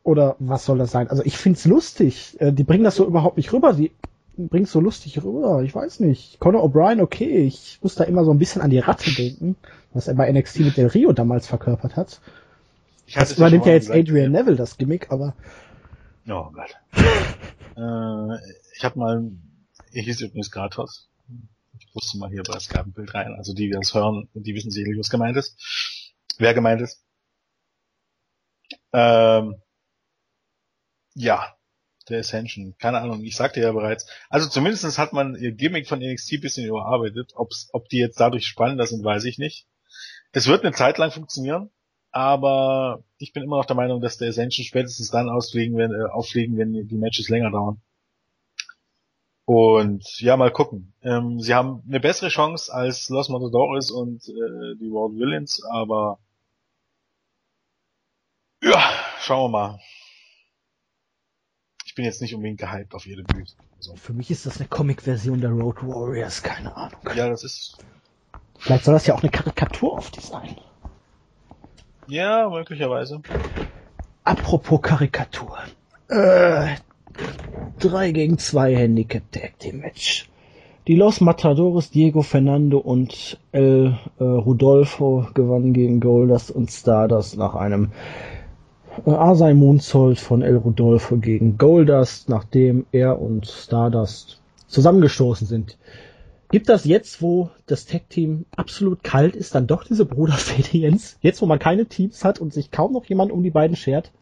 [0.05, 1.09] Oder was soll das sein?
[1.09, 2.37] Also ich find's lustig.
[2.39, 3.73] Äh, Die bringen das so überhaupt nicht rüber.
[3.73, 3.91] Die
[4.37, 5.63] bringen so lustig rüber.
[5.63, 6.39] Ich weiß nicht.
[6.39, 7.47] Conor O'Brien, okay.
[7.47, 9.57] Ich muss da immer so ein bisschen an die Ratte denken,
[9.93, 12.21] was er bei NXT mit Del Rio damals verkörpert hat.
[13.07, 15.35] ich Das übernimmt ja jetzt gesagt, Adrian Neville, das Gimmick, aber
[16.29, 16.75] Oh Gott.
[17.77, 19.31] äh, ich habe mal,
[19.93, 21.09] er hieß übrigens Kratos.
[21.79, 23.35] Ich wusste mal hier bei das ein Bild rein.
[23.35, 25.57] Also die, die das hören, die wissen sicherlich, was gemeint ist.
[26.39, 27.03] Wer gemeint ist.
[28.93, 29.57] Ähm,
[31.15, 31.57] ja,
[32.09, 32.75] der Ascension.
[32.79, 34.07] Keine Ahnung, ich sagte ja bereits.
[34.29, 37.33] Also zumindestens hat man ihr Gimmick von NXT ein bisschen überarbeitet.
[37.35, 39.67] Ob's, ob die jetzt dadurch spannender sind, weiß ich nicht.
[40.33, 41.71] Es wird eine Zeit lang funktionieren,
[42.11, 46.11] aber ich bin immer noch der Meinung, dass der Ascension spätestens dann ausfliegen, wenn, äh,
[46.11, 47.81] auffliegen, wenn die Matches länger dauern.
[49.47, 50.95] Und ja, mal gucken.
[51.03, 56.19] Ähm, sie haben eine bessere Chance als Los Matadores und äh, die World Villains, aber
[58.63, 58.81] ja,
[59.21, 59.81] schauen wir mal.
[61.95, 63.47] Ich bin jetzt nicht unbedingt gehypt auf jede Bühne.
[63.77, 66.99] Also, für mich ist das eine Comic-Version der Road Warriors, keine Ahnung.
[67.15, 67.79] ja, das ist
[68.59, 70.57] Vielleicht soll das ja auch eine Karikatur auf die sein.
[72.09, 73.23] ja möglicherweise.
[74.25, 75.57] Apropos Karikatur.
[76.09, 76.75] Äh,
[77.79, 80.29] 3 gegen 2 Handicap Tag Team Match.
[80.89, 87.55] Die Los Matadores, Diego Fernando und El äh, Rudolfo gewannen gegen Goldust und Stardust nach
[87.55, 87.93] einem
[89.07, 95.79] äh, Asai Moonsault von El Rudolfo gegen Goldust, nachdem er und Stardust zusammengestoßen sind.
[96.51, 101.19] Gibt das jetzt, wo das Tag-Team absolut kalt ist, dann doch diese Bruderfehde, Jens?
[101.21, 104.13] Jetzt, wo man keine Teams hat und sich kaum noch jemand um die beiden schert?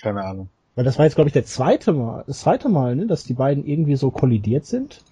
[0.00, 0.48] Keine Ahnung.
[0.74, 3.34] Weil das war jetzt, glaube ich, der zweite Mal, das zweite Mal, ne, dass die
[3.34, 5.02] beiden irgendwie so kollidiert sind.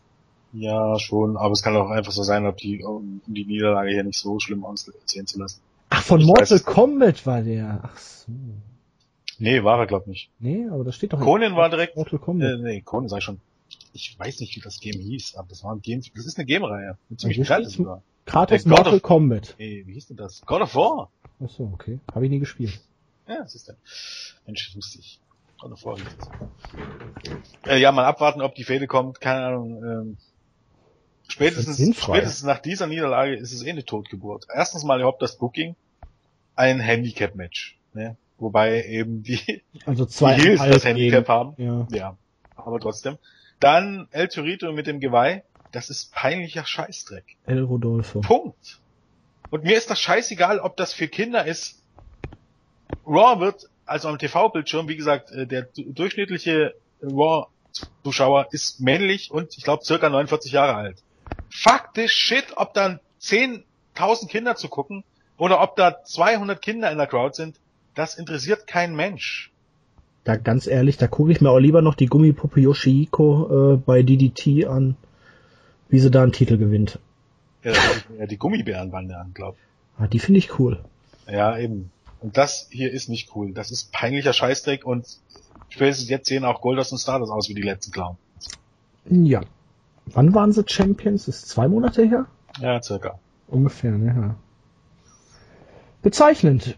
[0.52, 4.04] Ja, schon, aber es kann auch einfach so sein, ob die, um die Niederlage hier
[4.04, 5.60] nicht so schlimm aussehen zu lassen.
[5.90, 6.64] Ach, von Ich Mortal weiß es.
[6.64, 7.80] Kombat war der.
[7.82, 8.32] Ach so.
[9.38, 10.30] Nee, war er glaub nicht.
[10.38, 12.48] Nee, aber das steht doch in Conan war direkt, Mortal Kombat.
[12.52, 13.40] äh, nee, Conan sag ich schon.
[13.92, 16.44] Ich weiß nicht, wie das Game hieß, aber das war ein Game, das ist eine
[16.46, 16.96] Game-Reihe.
[17.08, 18.02] Mit ziemlich steht's- sogar.
[18.26, 19.54] Kratos äh, Mortal of- Kombat.
[19.58, 20.42] Ey, wie hieß denn das?
[20.46, 21.10] God of War.
[21.44, 21.98] Ach so, okay.
[22.14, 22.80] Habe ich nie gespielt.
[23.28, 23.76] Ja, das ist der.
[24.46, 25.20] Mensch, das wusste ich.
[25.58, 27.70] God of War hieß das.
[27.70, 30.16] Äh, ja, mal abwarten, ob die Fehde kommt, keine Ahnung, ähm,
[31.28, 34.46] Spätestens, spätestens nach dieser Niederlage ist es eh eine Totgeburt.
[34.54, 35.74] Erstens mal überhaupt das Booking,
[36.54, 37.78] ein Handicap-Match.
[37.94, 38.16] Ne?
[38.38, 41.54] Wobei eben die, Also die zwei Heels das Handicap haben.
[41.56, 41.86] Ja.
[41.90, 42.16] Ja,
[42.56, 43.18] aber trotzdem.
[43.60, 45.42] Dann El Torito mit dem Geweih.
[45.72, 47.24] Das ist peinlicher Scheißdreck.
[47.46, 48.20] El Rodolfo.
[48.20, 48.80] Punkt.
[49.50, 51.82] Und mir ist das scheißegal, ob das für Kinder ist.
[53.06, 59.56] Raw wird, also am TV-Bildschirm, wie gesagt, äh, der du- durchschnittliche Raw-Zuschauer ist männlich und
[59.56, 61.02] ich glaube circa 49 Jahre alt.
[61.50, 65.04] Fuck this shit, ob dann 10.000 Kinder zu gucken
[65.38, 67.56] oder ob da 200 Kinder in der Crowd sind,
[67.94, 69.50] das interessiert kein Mensch.
[70.24, 74.02] Da ganz ehrlich, da gucke ich mir auch lieber noch die Gummipuppe Yoshihiko äh, bei
[74.02, 74.96] DDT an,
[75.88, 76.98] wie sie da einen Titel gewinnt.
[77.62, 77.72] Ja
[78.26, 79.56] die Gummibärenbande an, glaub.
[79.98, 80.82] Ah, die finde ich cool.
[81.26, 81.90] Ja, eben.
[82.20, 83.52] Und das hier ist nicht cool.
[83.52, 85.06] Das ist peinlicher Scheißdreck und
[85.68, 88.16] spätestens jetzt sehen auch Goldust und Stardust aus wie die letzten Clown.
[89.06, 89.42] Ja.
[90.12, 91.28] Wann waren sie Champions?
[91.28, 92.26] Ist zwei Monate her?
[92.60, 93.18] Ja, circa.
[93.48, 94.06] Ungefähr, ne?
[94.06, 94.34] Ja.
[96.02, 96.76] Bezeichnend.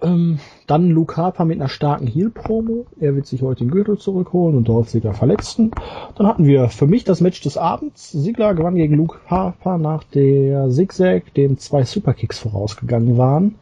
[0.00, 0.38] Ähm,
[0.68, 2.86] dann Luke Harper mit einer starken Heel-Promo.
[3.00, 5.72] Er wird sich heute den Gürtel zurückholen und Dolph Ziggler verletzen.
[6.14, 8.12] Dann hatten wir für mich das Match des Abends.
[8.12, 13.56] Ziggler gewann gegen Luke Harper nach der Zigzag, dem zwei Superkicks vorausgegangen waren.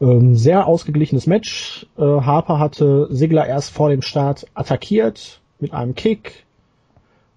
[0.00, 1.86] Ähm, sehr ausgeglichenes Match.
[1.96, 6.44] Äh, Harper hatte Sigler erst vor dem Start attackiert mit einem Kick,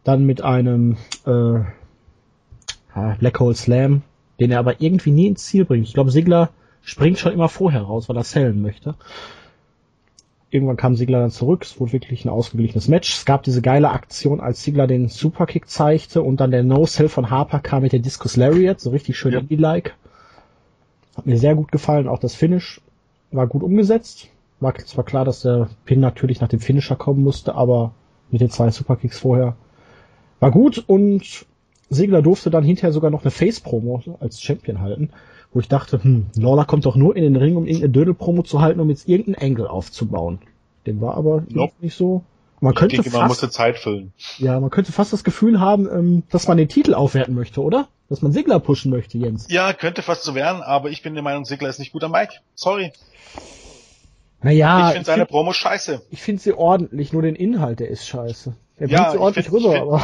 [0.04, 1.60] dann mit einem äh,
[3.20, 4.02] Black Hole Slam,
[4.40, 5.88] den er aber irgendwie nie ins Ziel bringt.
[5.88, 6.50] Ich glaube, Sigler
[6.82, 8.96] springt schon immer vorher raus, weil er sellen möchte.
[10.50, 13.14] Irgendwann kam Sigler dann zurück, es wurde wirklich ein ausgeglichenes Match.
[13.14, 17.30] Es gab diese geile Aktion, als Sigler den Superkick zeigte und dann der No-Sell von
[17.30, 19.40] Harper kam mit der Discus Lariat, so richtig schön ja.
[19.40, 19.96] Indie-like.
[21.16, 22.82] Hat mir sehr gut gefallen, auch das Finish
[23.32, 24.28] war gut umgesetzt.
[24.60, 27.94] War zwar klar, dass der Pin natürlich nach dem Finisher kommen musste, aber
[28.30, 29.56] mit den zwei Superkicks vorher
[30.42, 31.46] war gut und
[31.90, 35.12] Sigler durfte dann hinterher sogar noch eine Face-Promo als Champion halten
[35.54, 38.62] wo ich dachte, hm, Lawler kommt doch nur in den Ring, um irgendeine Dödel-Promo zu
[38.62, 40.40] halten, um jetzt irgendeinen Engel aufzubauen.
[40.86, 41.74] Dem war aber nope.
[41.80, 42.24] nicht so.
[42.62, 44.14] Man könnte denke, fast, man musste Zeit füllen.
[44.38, 47.88] Ja, man könnte fast das Gefühl haben, ähm, dass man den Titel aufwerten möchte, oder?
[48.08, 49.48] Dass man Sigler pushen möchte, Jens.
[49.50, 52.34] Ja, könnte fast so werden, aber ich bin der Meinung, Sigler ist nicht guter Mike.
[52.54, 52.92] Sorry.
[54.44, 54.88] Naja.
[54.88, 56.04] Ich finde seine find, Promo scheiße.
[56.12, 58.54] Ich finde sie ordentlich, nur den Inhalt, der ist scheiße.
[58.82, 60.04] Er bringt ja, sie ordentlich find, rüber, find, aber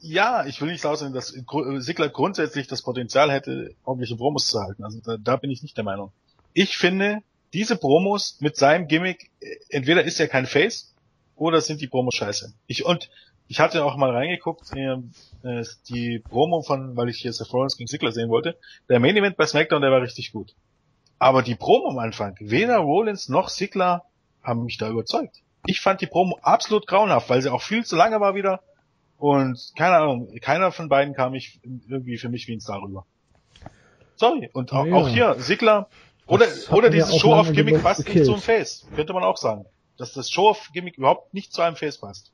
[0.00, 4.82] ja, ich will nicht sagen, dass Sigler grundsätzlich das Potenzial hätte, ordentliche Promos zu halten.
[4.82, 6.10] Also da, da bin ich nicht der Meinung.
[6.54, 7.20] Ich finde,
[7.52, 9.30] diese Promos mit seinem Gimmick,
[9.68, 10.92] entweder ist er kein Face
[11.36, 12.52] oder sind die Promos scheiße.
[12.66, 13.10] Ich und
[13.46, 17.86] ich hatte auch mal reingeguckt, äh, die Promo von, weil ich hier Seth Rollins gegen
[17.86, 18.58] Sigler sehen wollte.
[18.88, 20.56] Der Main Event bei SmackDown, der war richtig gut.
[21.20, 24.04] Aber die Promo am Anfang, weder Rollins noch Sigler
[24.42, 25.42] haben mich da überzeugt.
[25.66, 28.60] Ich fand die Promo absolut grauenhaft, weil sie auch viel zu lange war wieder
[29.18, 33.06] und keine Ahnung, keiner von beiden kam ich irgendwie für mich wie ein Star rüber.
[34.16, 34.50] Sorry.
[34.52, 34.94] Und auch, ja.
[34.94, 35.88] auch hier, Sigler,
[36.26, 38.86] oder, oder dieses Show-Off-Gimmick passt nicht zu einem Face.
[38.94, 39.66] Könnte man auch sagen.
[39.96, 42.32] Dass das Show-Off-Gimmick überhaupt nicht zu einem Face passt.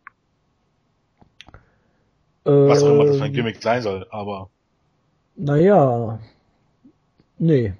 [2.46, 3.34] Ähm, Was auch immer das für ein ähm.
[3.34, 4.50] Gimmick sein soll, aber.
[5.36, 6.18] Naja.
[7.38, 7.74] Nee.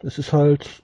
[0.00, 0.81] Es ist halt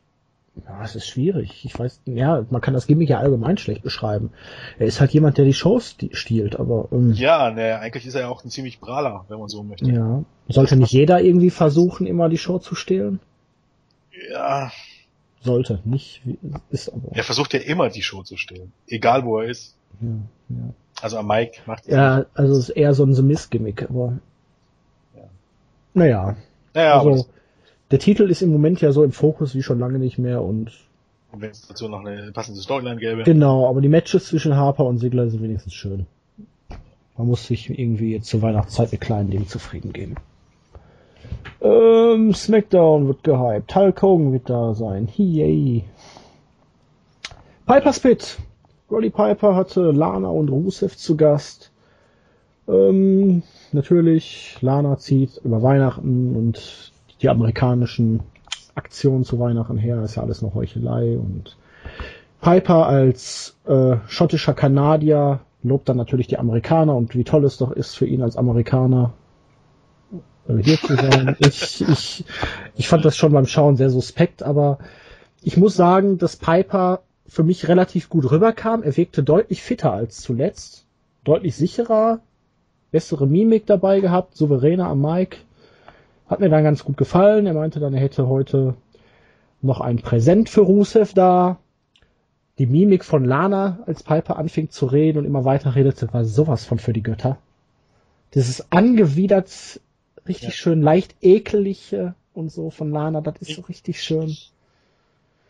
[0.66, 1.64] ja, es ist schwierig.
[1.64, 4.30] Ich weiß, ja, man kann das Gimmick ja allgemein schlecht beschreiben.
[4.78, 6.88] Er ist halt jemand, der die Shows stiehlt, aber.
[6.92, 9.90] Ähm, ja, ne, eigentlich ist er ja auch ein ziemlich prahler, wenn man so möchte.
[9.90, 10.24] Ja.
[10.48, 13.20] Sollte nicht jeder irgendwie versuchen, immer die Show zu stehlen?
[14.30, 14.70] Ja.
[15.40, 16.22] Sollte, nicht,
[16.70, 17.14] ist aber.
[17.14, 18.72] Er versucht ja immer die Show zu stehlen.
[18.88, 19.76] Egal wo er ist.
[20.00, 20.09] Ja,
[20.48, 20.74] ja.
[21.00, 22.28] Also am Mike macht es Ja, nicht.
[22.34, 24.18] also es ist eher so ein Miss-Gimmick, aber.
[25.16, 25.22] Ja.
[25.94, 26.36] Naja.
[26.74, 27.26] Naja, also,
[27.91, 30.72] der Titel ist im Moment ja so im Fokus wie schon lange nicht mehr und
[31.30, 33.22] und wenn es dazu noch eine passende Storyline gäbe.
[33.24, 36.07] Genau, aber die Matches zwischen Harper und Sigler sind wenigstens schön.
[37.18, 40.14] Man muss sich irgendwie jetzt zur Weihnachtszeit mit kleinen Dingen zufrieden geben.
[41.61, 43.74] Ähm, SmackDown wird gehypt.
[43.74, 45.09] Hulk Hogan wird da sein.
[45.16, 45.84] Yay.
[47.66, 48.39] Piper's Pit.
[48.91, 51.72] Roddy Piper hatte Lana und Rusev zu Gast.
[52.68, 58.20] Ähm, natürlich, Lana zieht über Weihnachten und die amerikanischen
[58.74, 61.56] Aktionen zu Weihnachten her, ist ja alles noch Heuchelei und
[62.40, 67.72] Piper als äh, schottischer Kanadier lobt dann natürlich die Amerikaner und wie toll es doch
[67.72, 69.12] ist für ihn als Amerikaner
[70.48, 71.36] äh, hier zu sein.
[71.40, 72.24] ich, ich,
[72.76, 74.78] ich fand das schon beim Schauen sehr suspekt, aber
[75.42, 78.82] ich muss sagen, dass Piper für mich relativ gut rüberkam.
[78.82, 80.86] Er wirkte deutlich fitter als zuletzt,
[81.24, 82.20] deutlich sicherer,
[82.90, 85.38] bessere Mimik dabei gehabt, souveräner am Mic.
[86.28, 87.46] Hat mir dann ganz gut gefallen.
[87.46, 88.74] Er meinte dann, er hätte heute
[89.62, 91.58] noch ein Präsent für Rusev da.
[92.58, 96.64] Die Mimik von Lana, als Piper anfing zu reden und immer weiter redete, war sowas
[96.64, 97.38] von für die Götter.
[98.32, 99.80] Das ist angewidert,
[100.26, 100.54] richtig ja.
[100.54, 104.36] schön leicht ekelige und so von Lana, das ist so richtig schön.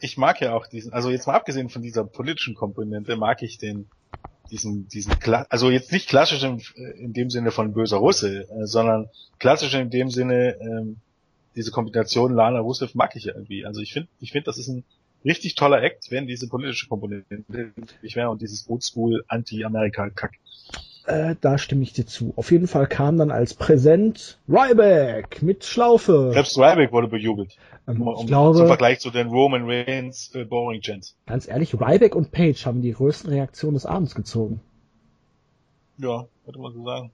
[0.00, 3.58] Ich mag ja auch diesen, also jetzt mal abgesehen von dieser politischen Komponente, mag ich
[3.58, 3.86] den,
[4.50, 5.14] diesen, diesen,
[5.48, 6.60] also jetzt nicht klassisch in,
[6.96, 10.96] in dem Sinne von böser Russe, äh, sondern klassisch in dem Sinne, ähm,
[11.54, 13.64] diese Kombination Lana Rusev mag ich irgendwie.
[13.64, 14.84] Also ich finde, ich finde, das ist ein
[15.24, 17.44] richtig toller Act, wenn diese politische Komponente
[18.02, 20.38] nicht wäre und dieses Oldschool Anti-Amerika-Kack.
[21.08, 22.34] Äh, da stimme ich dir zu.
[22.36, 26.32] Auf jeden Fall kam dann als Präsent Ryback mit Schlaufe.
[26.34, 27.56] Selbst Ryback wurde bejubelt.
[27.88, 31.16] Ähm, um, ich glaube, zum Vergleich zu den Roman Reigns äh, Boring Chants.
[31.24, 34.60] Ganz ehrlich, Ryback und Page haben die größten Reaktionen des Abends gezogen.
[35.96, 37.10] Ja, würde man so sagen.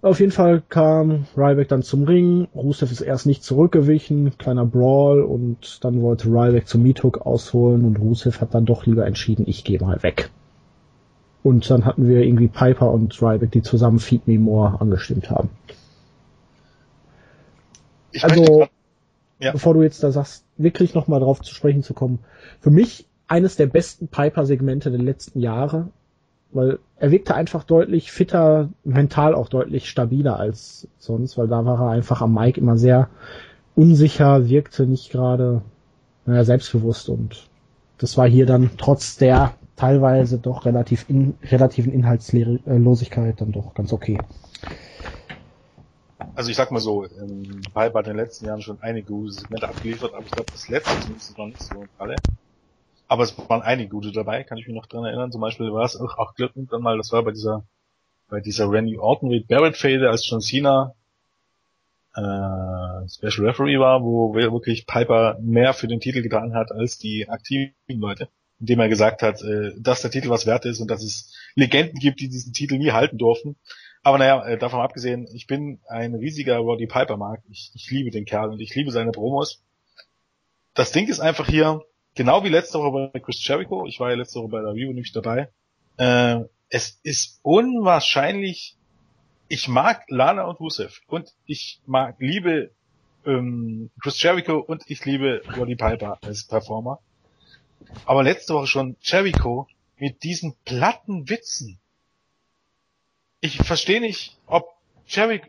[0.00, 2.46] Auf jeden Fall kam Ryback dann zum Ring.
[2.54, 7.98] Rusev ist erst nicht zurückgewichen, kleiner Brawl und dann wollte Ryback zum Meathook ausholen und
[7.98, 10.30] Rusev hat dann doch lieber entschieden, ich gehe mal weg.
[11.42, 15.50] Und dann hatten wir irgendwie Piper und Ryback, die zusammen Feed Me More angestimmt haben.
[18.12, 18.68] Ich also,
[19.40, 19.52] ja.
[19.52, 22.20] bevor du jetzt da sagst, wirklich nochmal drauf zu sprechen zu kommen.
[22.60, 25.88] Für mich eines der besten Piper-Segmente der letzten Jahre,
[26.52, 31.80] weil er wirkte einfach deutlich fitter, mental auch deutlich stabiler als sonst, weil da war
[31.80, 33.08] er einfach am Mic immer sehr
[33.74, 35.62] unsicher, wirkte nicht gerade
[36.26, 37.48] naja, selbstbewusst und
[37.98, 43.92] das war hier dann trotz der teilweise doch relativ in, relativen Inhaltslosigkeit dann doch ganz
[43.92, 44.16] okay.
[46.36, 49.32] Also ich sag mal so, ähm, Pipe hat in den letzten Jahren schon einige gute
[49.32, 52.14] Segmente abgeliefert, aber ich glaube das letzte zumindest noch nicht so alle.
[53.08, 55.32] Aber es waren einige gute dabei, kann ich mich noch dran erinnern.
[55.32, 57.64] Zum Beispiel war es auch, auch Glück dann mal, das war bei dieser
[58.28, 60.94] bei dieser Randy Orton mit Barrett Fade als John Cena
[62.14, 67.28] äh, Special Referee war, wo wirklich Piper mehr für den Titel getan hat als die
[67.28, 68.28] aktiven Leute,
[68.62, 71.98] indem er gesagt hat, äh, dass der Titel was wert ist und dass es Legenden
[71.98, 73.56] gibt, die diesen Titel nie halten durften.
[74.02, 77.42] Aber naja, äh, davon abgesehen, ich bin ein riesiger Roddy Piper Mark.
[77.50, 79.62] Ich, ich liebe den Kerl und ich liebe seine Promos.
[80.72, 81.82] Das Ding ist einfach hier,
[82.14, 84.88] genau wie letzte Woche bei Chris Jericho, ich war ja letzte Woche bei der Review
[84.88, 85.50] nämlich dabei,
[85.98, 86.40] äh,
[86.70, 88.78] es ist unwahrscheinlich
[89.52, 92.70] ich mag Lana und Rusev und ich mag, liebe
[93.26, 97.00] ähm, Chris Jericho und ich liebe Roddy Piper als Performer.
[98.04, 99.66] Aber letzte Woche schon Jericho
[99.96, 101.78] mit diesen platten Witzen.
[103.40, 104.68] Ich verstehe nicht, ob
[105.06, 105.46] Jericho,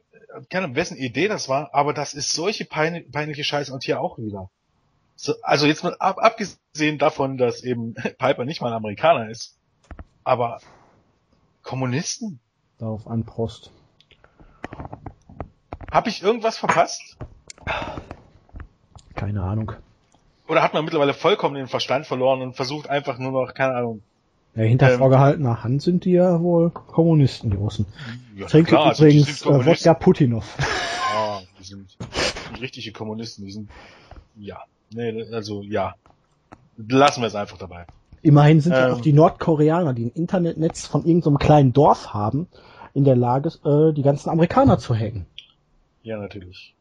[0.49, 4.01] keine Ahnung, wessen Idee das war, aber das ist solche pein, peinliche Scheiße und hier
[4.01, 4.49] auch wieder.
[5.15, 9.57] So, also jetzt mal ab, abgesehen davon, dass eben Piper nicht mal ein Amerikaner ist,
[10.23, 10.59] aber
[11.61, 12.39] Kommunisten?
[12.77, 13.71] Darauf an Prost.
[15.91, 17.17] Hab ich irgendwas verpasst?
[19.15, 19.73] Keine Ahnung.
[20.48, 24.02] Oder hat man mittlerweile vollkommen den Verstand verloren und versucht einfach nur noch, keine Ahnung.
[24.56, 27.88] Ja, hinter ähm, vorgehaltener Hand sind die ja wohl Kommunisten, die Russen.
[28.36, 30.58] Ja, Trinke klar, also übrigens äh, Wodka Putinov.
[31.16, 31.98] Ah, die sind,
[32.56, 33.70] die richtige Kommunisten, die sind,
[34.36, 34.62] ja.
[34.94, 35.96] Nee, also, ja.
[36.78, 37.86] Lassen wir es einfach dabei.
[38.22, 42.48] Immerhin sind ähm, ja auch die Nordkoreaner, die ein Internetnetz von irgendeinem kleinen Dorf haben,
[42.94, 45.26] in der Lage, äh, die ganzen Amerikaner zu hacken.
[46.04, 46.74] Ja, natürlich.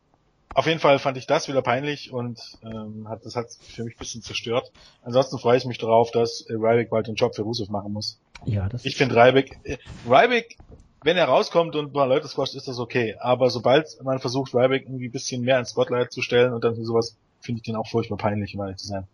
[0.54, 3.94] Auf jeden Fall fand ich das wieder peinlich und ähm, hat, das hat für mich
[3.94, 4.70] ein bisschen zerstört.
[5.02, 8.20] Ansonsten freue ich mich darauf, dass äh, Ryback bald den Job für Rusev machen muss.
[8.44, 10.56] Ja, das Ich finde Ryback, äh, Ryback,
[11.02, 13.16] wenn er rauskommt und ein paar Leute squasht, ist das okay.
[13.18, 16.74] Aber sobald man versucht, Ryback irgendwie ein bisschen mehr ins Spotlight zu stellen und dann
[16.84, 19.06] sowas, finde ich den auch furchtbar peinlich, um ehrlich zu sein.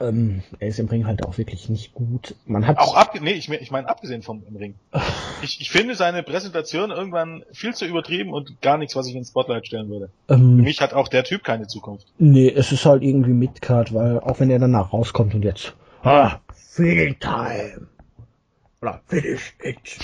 [0.00, 2.34] Ähm, er ist im Ring halt auch wirklich nicht gut.
[2.46, 4.74] Man hat auch ab, nee, ich, ich meine abgesehen vom Ring.
[5.42, 9.28] ich, ich finde seine Präsentation irgendwann viel zu übertrieben und gar nichts, was ich ins
[9.28, 10.08] Spotlight stellen würde.
[10.28, 12.06] Ähm, Für mich hat auch der Typ keine Zukunft.
[12.18, 16.40] Nee, es ist halt irgendwie Midcard, weil auch wenn er danach rauskommt und jetzt ah,
[16.54, 17.86] Feeding Time
[18.80, 19.98] oder Finish it.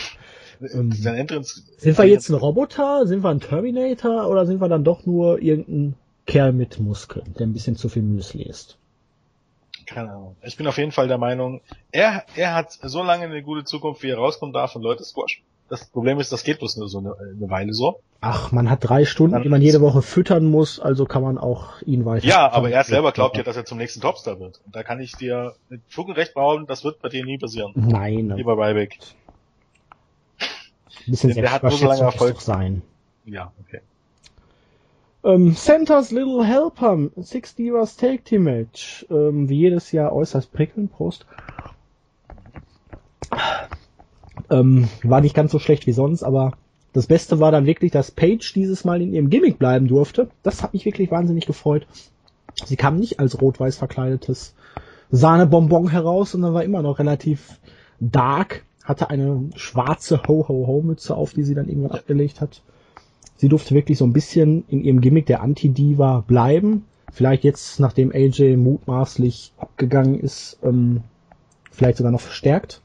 [0.61, 3.07] Ähm, sind wir jetzt ein Roboter?
[3.07, 4.29] Sind wir ein Terminator?
[4.29, 5.95] Oder sind wir dann doch nur irgendein
[6.27, 8.79] Kerl mit Muskeln, der ein bisschen zu viel Müsli isst?
[9.87, 10.37] Keine Ahnung.
[10.43, 11.61] Ich bin auf jeden Fall der Meinung,
[11.93, 15.43] er, er hat so lange eine gute Zukunft, wie er rauskommen darf und Leute squash.
[15.69, 18.01] Das Problem ist, das geht bloß nur so eine, eine Weile so.
[18.21, 21.39] Ach, man hat drei Stunden, Dann die man jede Woche füttern muss, also kann man
[21.39, 22.25] auch ihn weiter.
[22.25, 24.61] Ja, aber er selber glaubt ja, dass er zum nächsten Topstar wird.
[24.65, 27.39] Und da kann ich dir mit Fug und Recht behaupten, das wird bei dir nie
[27.39, 27.73] passieren.
[27.75, 28.31] Nein.
[28.37, 28.99] Lieber Ryback.
[31.07, 32.83] Ein bisschen der hat nur so lange Erfolg sein.
[33.25, 33.81] Ja, okay.
[35.27, 40.93] Ähm, Santa's Little Helper, Six Divas Take Team Match, ähm, wie jedes Jahr äußerst prickelnd,
[40.93, 41.27] Prost.
[44.49, 46.53] Ähm, war nicht ganz so schlecht wie sonst, aber
[46.93, 50.31] das Beste war dann wirklich, dass Paige dieses Mal in ihrem Gimmick bleiben durfte.
[50.45, 51.89] Das hat mich wirklich wahnsinnig gefreut.
[52.65, 54.55] Sie kam nicht als rot-weiß verkleidetes
[55.11, 57.59] Sahnebonbon heraus, sondern war immer noch relativ
[57.99, 62.63] dark, hatte eine schwarze Ho-Ho-Ho-Mütze auf, die sie dann irgendwann abgelegt hat.
[63.37, 66.85] Sie durfte wirklich so ein bisschen in ihrem Gimmick der Anti-Diva bleiben.
[67.13, 71.03] Vielleicht jetzt, nachdem AJ mutmaßlich abgegangen ist, ähm,
[71.71, 72.81] vielleicht sogar noch verstärkt,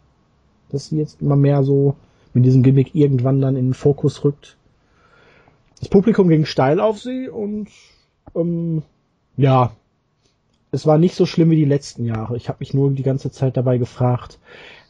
[0.69, 1.95] dass sie jetzt immer mehr so
[2.33, 4.57] mit diesem Gimmick irgendwann dann in den Fokus rückt.
[5.79, 7.67] Das Publikum ging steil auf sie und
[8.35, 8.83] ähm,
[9.35, 9.71] ja,
[10.71, 12.37] es war nicht so schlimm wie die letzten Jahre.
[12.37, 14.39] Ich habe mich nur die ganze Zeit dabei gefragt,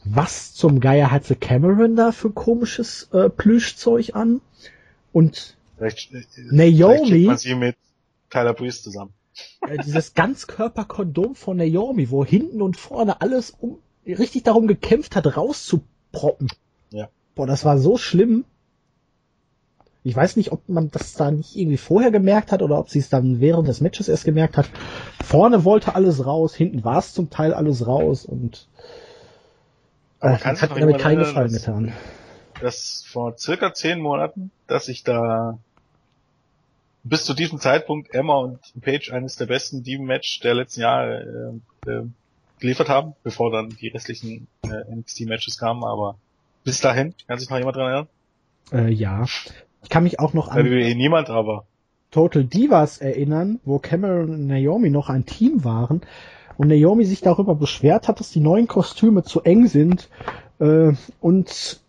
[0.04, 4.40] was zum Geier hatte Cameron da für komisches äh, Plüschzeug an?
[5.12, 7.06] Und vielleicht, äh, Naomi.
[7.06, 7.76] Vielleicht man sie mit
[8.30, 9.12] Tyler Breeze zusammen.
[9.84, 16.48] Dieses Ganzkörperkondom von Naomi, wo hinten und vorne alles um, richtig darum gekämpft hat, rauszuproppen.
[16.90, 17.08] Ja.
[17.34, 18.44] Boah, das war so schlimm.
[20.04, 22.98] Ich weiß nicht, ob man das da nicht irgendwie vorher gemerkt hat oder ob sie
[22.98, 24.68] es dann während des Matches erst gemerkt hat.
[25.24, 28.68] Vorne wollte alles raus, hinten war es zum Teil alles raus und
[30.20, 31.92] äh, hat mir damit keinen Gefallen getan
[32.62, 35.58] dass vor circa zehn Monaten, dass ich da
[37.04, 41.90] bis zu diesem Zeitpunkt Emma und Paige eines der besten Demon-Match der letzten Jahre äh,
[41.90, 42.04] äh,
[42.60, 46.16] geliefert haben, bevor dann die restlichen äh, NXT-Matches kamen, aber
[46.64, 48.08] bis dahin, kann sich noch jemand dran erinnern?
[48.72, 49.24] Äh, ja.
[49.82, 50.64] Ich kann mich auch noch an...
[50.64, 51.66] WWE niemand, aber...
[52.12, 56.02] Total Divas erinnern, wo Cameron und Naomi noch ein Team waren
[56.58, 60.08] und Naomi sich darüber beschwert hat, dass die neuen Kostüme zu eng sind
[60.60, 61.81] äh, und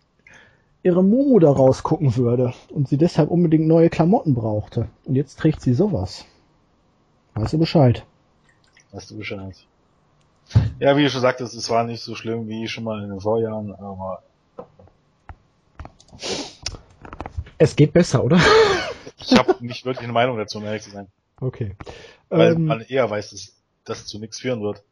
[0.84, 4.88] ihre Momo da rausgucken würde und sie deshalb unbedingt neue Klamotten brauchte.
[5.06, 6.26] Und jetzt trägt sie sowas.
[7.34, 8.04] Weißt du Bescheid?
[8.92, 9.56] Weißt du Bescheid.
[10.78, 13.20] Ja, wie du schon sagtest, es war nicht so schlimm wie schon mal in den
[13.20, 14.22] Vorjahren, aber
[17.56, 18.38] es geht besser, oder?
[19.18, 21.06] ich habe nicht wirklich eine Meinung dazu, um ehrlich zu sein.
[21.40, 21.74] Okay.
[22.28, 24.82] Weil ähm, man eher weiß, dass das zu nichts führen wird.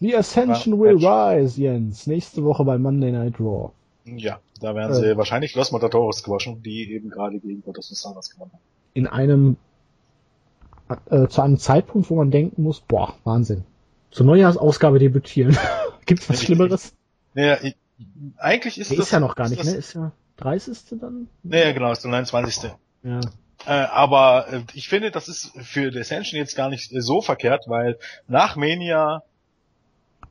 [0.00, 2.08] The Ascension will rise, Jens.
[2.08, 3.70] Nächste Woche bei Monday Night Raw.
[4.04, 8.32] Ja, da werden sie äh, wahrscheinlich Los Matadores gewaschen, die eben gerade gegen Gottes Stardust
[8.32, 8.62] gewonnen haben.
[8.94, 9.56] In einem,
[11.10, 13.64] äh, zu einem Zeitpunkt, wo man denken muss, boah, Wahnsinn.
[14.10, 15.56] Zur Neujahrsausgabe debütieren.
[16.06, 16.94] Gibt's was Schlimmeres?
[17.34, 17.76] Naja, ich,
[18.36, 19.06] eigentlich ist der das...
[19.06, 19.70] ist ja noch gar nicht, ne?
[19.72, 20.98] Ist ja 30.
[21.00, 21.28] dann?
[21.42, 22.70] Naja, genau, ist der 29.
[23.04, 23.20] Ja.
[23.64, 27.64] Äh, aber äh, ich finde, das ist für The Ascension jetzt gar nicht so verkehrt,
[27.68, 29.22] weil nach Mania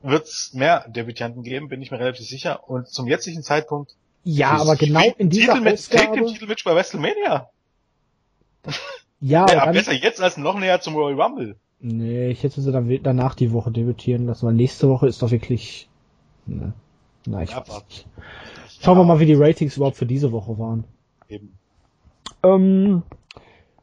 [0.02, 2.68] wird es mehr Debütanten geben, bin ich mir relativ sicher.
[2.68, 3.94] Und zum jetzigen Zeitpunkt.
[4.24, 6.16] Ja, aber genau in dieser Titelmatch, Ausgabe...
[6.16, 7.48] Take Titelmatch bei WrestleMania.
[9.20, 9.72] Ja, ja dann...
[9.72, 11.56] besser jetzt als noch näher zum Royal Rumble.
[11.80, 15.30] Nee, ich hätte sie dann danach die Woche debütieren lassen, weil nächste Woche ist doch
[15.30, 15.88] wirklich...
[16.46, 16.72] Ne.
[17.26, 17.64] Na, ich ja,
[18.80, 20.84] Schauen wir mal, wie die Ratings überhaupt für diese Woche waren.
[21.28, 21.56] Eben.
[22.42, 23.02] Ähm,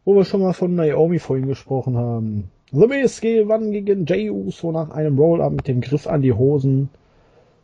[0.04, 2.52] wo wir schon mal von Naomi vorhin gesprochen haben.
[2.72, 6.90] The Miz gewann gegen Jey Uso nach einem Roll-Up mit dem Griff an die Hosen.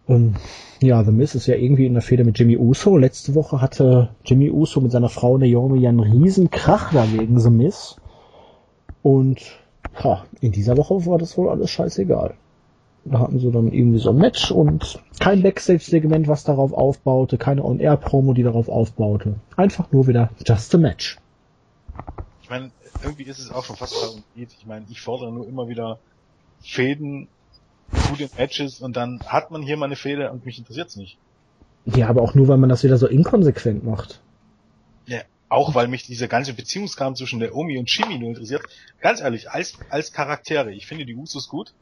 [0.07, 0.35] Ähm,
[0.81, 2.97] ja, The Miz ist ja irgendwie in der Feder mit Jimmy Uso.
[2.97, 7.49] Letzte Woche hatte Jimmy Uso mit seiner Frau Naomi ja einen riesen Krach dagegen The
[7.49, 7.95] Miz.
[9.01, 9.41] Und
[10.03, 12.35] ha, in dieser Woche war das wohl alles scheißegal.
[13.05, 17.63] Da hatten sie dann irgendwie so ein Match und kein Backstage-Segment, was darauf aufbaute, keine
[17.63, 19.35] On-Air-Promo, die darauf aufbaute.
[19.55, 21.17] Einfach nur wieder just a Match.
[22.41, 22.71] Ich meine,
[23.03, 24.49] irgendwie ist es auch schon fast geht.
[24.57, 25.99] Ich meine, ich fordere nur immer wieder
[26.61, 27.27] Fäden
[27.93, 31.17] zu den Matches und dann hat man hier mal eine und mich interessiert's nicht.
[31.85, 34.21] Ja, aber auch nur, weil man das wieder so inkonsequent macht.
[35.05, 38.63] Ja, auch weil mich dieser ganze Beziehungskram zwischen der Omi und Jimmy nur interessiert.
[38.99, 41.73] Ganz ehrlich, als, als Charaktere, ich finde die Usos gut,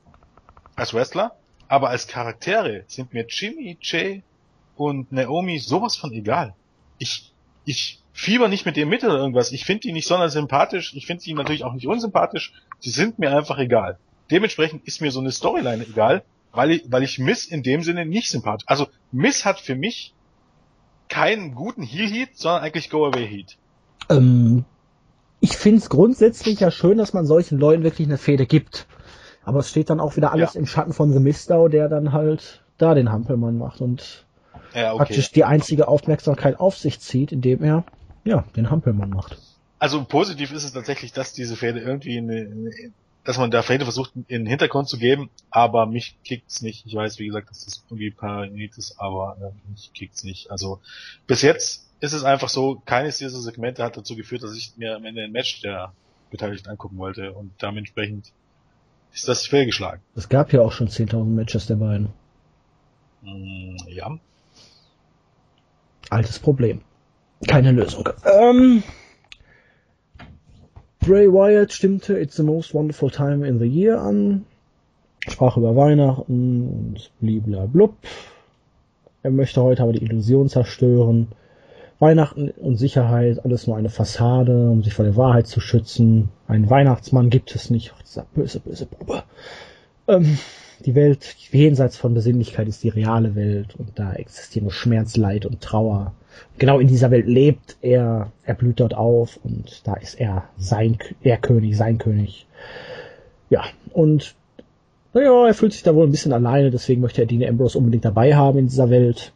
[0.76, 1.36] als Wrestler,
[1.68, 4.24] aber als Charaktere sind mir Jimmy, Jay
[4.76, 6.54] und Naomi sowas von egal.
[6.98, 7.32] Ich,
[7.64, 9.52] ich fieber nicht mit dem mit oder irgendwas.
[9.52, 10.94] Ich finde die nicht sonderlich sympathisch.
[10.96, 12.54] Ich finde die natürlich auch nicht unsympathisch.
[12.80, 13.98] Sie sind mir einfach egal.
[14.34, 18.04] Dementsprechend ist mir so eine Storyline egal, weil ich, weil ich Miss in dem Sinne
[18.04, 18.66] nicht sympathisch.
[18.66, 20.16] Also Miss hat für mich
[21.08, 23.58] keinen guten Heel Heat, sondern eigentlich Go Away Heat.
[24.10, 24.66] Ähm,
[25.40, 28.88] ich finde es grundsätzlich ja schön, dass man solchen Leuten wirklich eine Fehde gibt.
[29.46, 30.60] Aber es steht dann auch wieder alles ja.
[30.62, 34.26] im Schatten von The Mistau, der dann halt da den Hampelmann macht und
[34.74, 34.98] ja, okay.
[34.98, 37.84] praktisch die einzige Aufmerksamkeit auf sich zieht, indem er
[38.24, 39.38] ja den Hampelmann macht.
[39.78, 42.72] Also positiv ist es tatsächlich, dass diese Pferde irgendwie eine, eine
[43.24, 46.86] dass man der Pferde versucht, in den Hintergrund zu geben, aber mich kickt's nicht.
[46.86, 50.52] Ich weiß, wie gesagt, dass das irgendwie paranoid ist, aber äh, mich kickt's nicht.
[50.52, 50.82] Also
[51.26, 54.96] bis jetzt ist es einfach so, keines dieser Segmente hat dazu geführt, dass ich mir
[54.96, 55.94] am Ende ein Match der
[56.32, 58.34] Beteiligten angucken wollte und dementsprechend
[59.14, 60.02] ist das fehlgeschlagen.
[60.16, 62.10] Es gab ja auch schon 10.000 Matches der beiden.
[63.22, 64.18] Mm, ja.
[66.10, 66.82] Altes Problem.
[67.48, 68.10] Keine Lösung.
[68.26, 68.84] Ähm,
[71.06, 74.46] Bray Wyatt stimmte It's the most wonderful time in the year an,
[75.28, 77.94] sprach über Weihnachten und bliblablub.
[79.22, 81.28] Er möchte heute aber die Illusion zerstören.
[82.00, 86.30] Weihnachten und Sicherheit, alles nur eine Fassade, um sich vor der Wahrheit zu schützen.
[86.48, 87.94] Ein Weihnachtsmann gibt es nicht.
[87.98, 89.24] Ach, dieser böse, böse Bube.
[90.08, 90.38] Ähm,
[90.86, 95.46] die Welt jenseits von Besinnlichkeit ist die reale Welt und da existieren nur Schmerz, Leid
[95.46, 96.14] und Trauer.
[96.58, 100.98] Genau in dieser Welt lebt er, er blüht dort auf und da ist er sein,
[101.22, 102.48] er König, sein König.
[103.50, 103.64] Ja,
[103.94, 104.36] und
[105.14, 108.06] naja, er fühlt sich da wohl ein bisschen alleine, deswegen möchte er Dean Ambrose unbedingt
[108.06, 109.32] dabei haben in dieser Welt.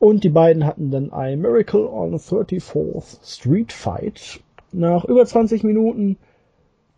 [0.00, 4.40] Und die beiden hatten dann ein Miracle on 34th Street Fight.
[4.72, 6.16] Nach über 20 Minuten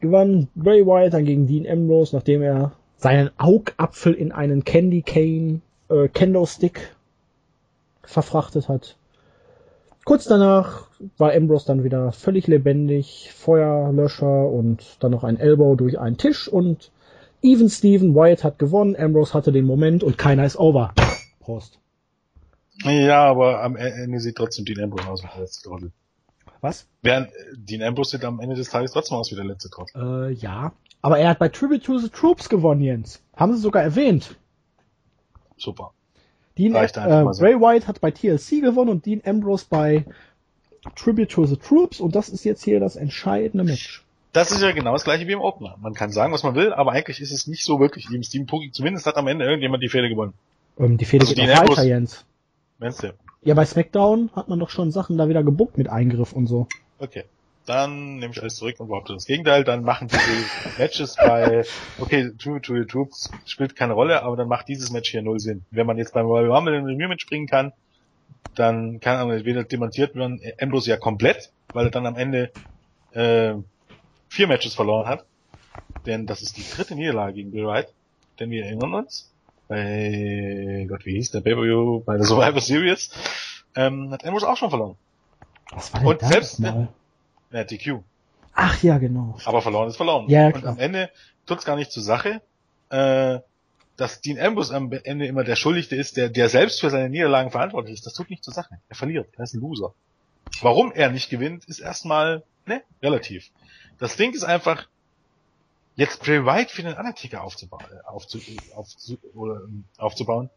[0.01, 5.61] gewann Bray Wyatt dann gegen Dean Ambrose, nachdem er seinen Augapfel in einen Candy Cane
[5.89, 6.95] äh, Kendo Stick
[8.03, 8.97] verfrachtet hat.
[10.05, 10.87] Kurz danach
[11.19, 16.49] war Ambrose dann wieder völlig lebendig, Feuerlöscher und dann noch ein Elbow durch einen Tisch
[16.49, 16.93] und
[17.43, 20.95] Even Steven Wyatt hat gewonnen, Ambrose hatte den Moment und keiner ist over.
[21.41, 21.79] Prost.
[22.83, 25.93] Ja, aber am Ende sieht trotzdem Dean Ambrose aus wie der letzte Trottel.
[26.61, 26.87] Was?
[27.03, 30.31] Während Dean Ambrose sieht am Ende des Tages trotzdem aus wie der letzte Trottel.
[30.31, 30.73] Äh, ja.
[31.03, 33.23] Aber er hat bei Tribute to the Troops gewonnen, Jens.
[33.37, 34.37] Haben sie sogar erwähnt.
[35.57, 35.93] Super.
[36.59, 40.07] Dean, äh, Ray White hat bei TLC gewonnen und Dean Ambrose bei
[40.95, 44.05] Tribute to the Troops und das ist jetzt hier das entscheidende Match.
[44.33, 45.77] Das ist ja genau das gleiche wie im Opener.
[45.81, 48.47] Man kann sagen, was man will, aber eigentlich ist es nicht so wirklich im Steam
[48.47, 48.71] Pookie.
[48.71, 50.35] Zumindest hat am Ende irgendjemand die Fehde gewonnen.
[50.79, 52.25] Ähm, die Fehde Also geht die noch weiter, Jens.
[52.79, 53.15] Meinst du?
[53.43, 56.67] Ja, bei SmackDown hat man doch schon Sachen da wieder gebuckt mit Eingriff und so.
[56.99, 57.25] Okay.
[57.67, 59.65] Dann nehme ich alles zurück und behaupte das Gegenteil.
[59.65, 60.21] Dann machen diese
[60.79, 61.65] Matches bei,
[61.99, 65.41] okay, True to the Troops spielt keine Rolle, aber dann macht dieses Match hier null
[65.41, 65.65] Sinn.
[65.73, 67.73] Wenn man jetzt beim Royal Rumble in Review mitspringen kann,
[68.55, 72.53] dann kann aber entweder demontiert werden, Ambrose ja komplett, weil er dann am Ende
[73.13, 73.55] äh,
[74.29, 75.25] vier Matches verloren hat.
[76.07, 77.89] Denn das ist die dritte Niederlage gegen Bill Wright.
[78.39, 79.33] Denn wir erinnern uns,
[79.67, 83.11] bei Gott, wie hieß der Pay-Per-View, bei der Survivor Series,
[83.75, 84.97] ähm, hat Ambrose auch schon verloren.
[85.73, 86.89] Was war denn Und selbst mal?
[87.57, 88.03] Ja, DQ.
[88.53, 89.39] Ach ja, genau.
[89.47, 90.29] Aber verloren ist verloren.
[90.29, 90.73] Ja, ja, und klar.
[90.73, 91.11] am Ende
[91.47, 92.43] tut's gar nicht zur Sache,
[92.91, 93.39] äh,
[93.97, 97.51] dass Dean Ambrose am Ende immer der Schuldigte ist, der, der selbst für seine Niederlagen
[97.51, 98.05] verantwortlich ist.
[98.05, 98.79] Das tut nicht zur Sache.
[98.91, 99.29] Er verliert.
[99.39, 99.95] Er ist ein Loser.
[100.61, 103.51] Warum er nicht gewinnt, ist erstmal, ne, relativ.
[103.99, 104.87] Das Ding ist einfach,
[105.95, 108.39] jetzt Bray Wyatt für den Undertaker aufzubauen, äh, aufzu,
[108.75, 110.51] aufzu, oder, ähm, aufzubauen,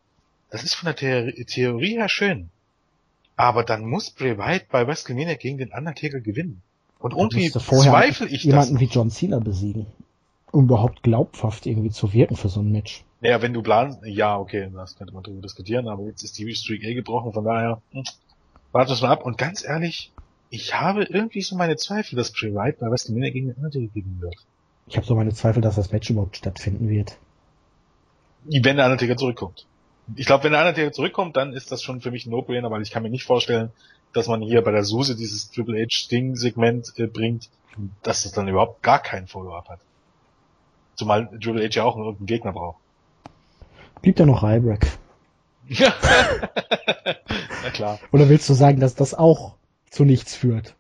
[0.50, 2.50] das ist von der The Theorie her schön.
[3.38, 6.62] Aber dann muss Bray Wyatt bei WrestleMania gegen den Undertaker gewinnen.
[7.00, 8.46] Und irgendwie zweifle ich das.
[8.46, 9.88] jemanden wie John Cena besiegen.
[10.52, 13.04] Um überhaupt glaubhaft irgendwie zu wirken für so ein Match.
[13.22, 16.56] Naja, wenn du planst, ja, okay, das könnte man darüber diskutieren, aber jetzt ist die
[16.56, 18.04] Streak eh gebrochen, von daher, hm,
[18.72, 19.26] warten wir es mal ab.
[19.26, 20.12] Und ganz ehrlich,
[20.50, 24.18] ich habe irgendwie so meine Zweifel, dass Bray Wyatt bei WrestleMania gegen den Undertaker gewinnen
[24.22, 24.36] wird.
[24.88, 27.18] Ich habe so meine Zweifel, dass das Match überhaupt stattfinden wird.
[28.46, 29.68] Wenn der Undertaker zurückkommt.
[30.16, 32.82] Ich glaube, wenn der Undertaker zurückkommt, dann ist das schon für mich ein No-Brainer, weil
[32.82, 33.72] ich kann mir nicht vorstellen,
[34.14, 37.50] dass man hier bei der Suse dieses Triple H Sting-Segment äh, bringt,
[38.04, 39.80] dass das dann überhaupt gar keinen Follow-up hat.
[40.96, 42.80] Zumal Triple H ja auch einen Gegner braucht.
[44.02, 44.88] Blieb da noch Ryback?
[45.68, 45.94] Ja.
[47.64, 48.00] Na klar.
[48.12, 49.56] Oder willst du sagen, dass das auch
[49.90, 50.76] zu nichts führt?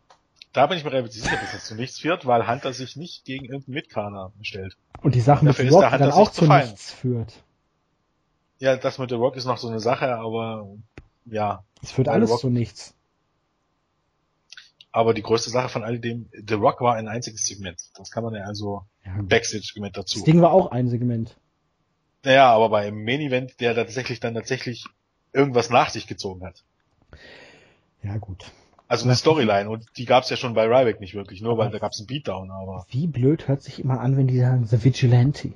[0.53, 3.23] Da bin ich mir relativ sicher, dass das zu nichts führt, weil Hunter sich nicht
[3.23, 4.77] gegen irgendeinen Mitkaner stellt.
[5.01, 7.43] Und die Sache mit Rock der dann auch zu nichts führt.
[8.59, 10.67] Ja, das mit The Rock ist noch so eine Sache, aber
[11.25, 11.63] ja.
[11.81, 12.93] Es führt alles Rock- zu nichts.
[14.91, 17.79] Aber die größte Sache von all dem, The Rock war ein einziges Segment.
[17.95, 20.19] Das kann man ja also Ja, Backstage-Segment dazu.
[20.19, 21.37] das Ding war auch ein Segment.
[22.25, 24.85] Naja, aber beim Main Event, der tatsächlich dann tatsächlich
[25.31, 26.63] irgendwas nach sich gezogen hat.
[28.03, 28.51] Ja, gut.
[28.87, 31.77] Also eine Storyline und die gab's ja schon bei Ryback nicht wirklich, nur weil da
[31.77, 35.51] gab's einen Beatdown, aber Wie blöd hört sich immer an, wenn die sagen, The Vigilante.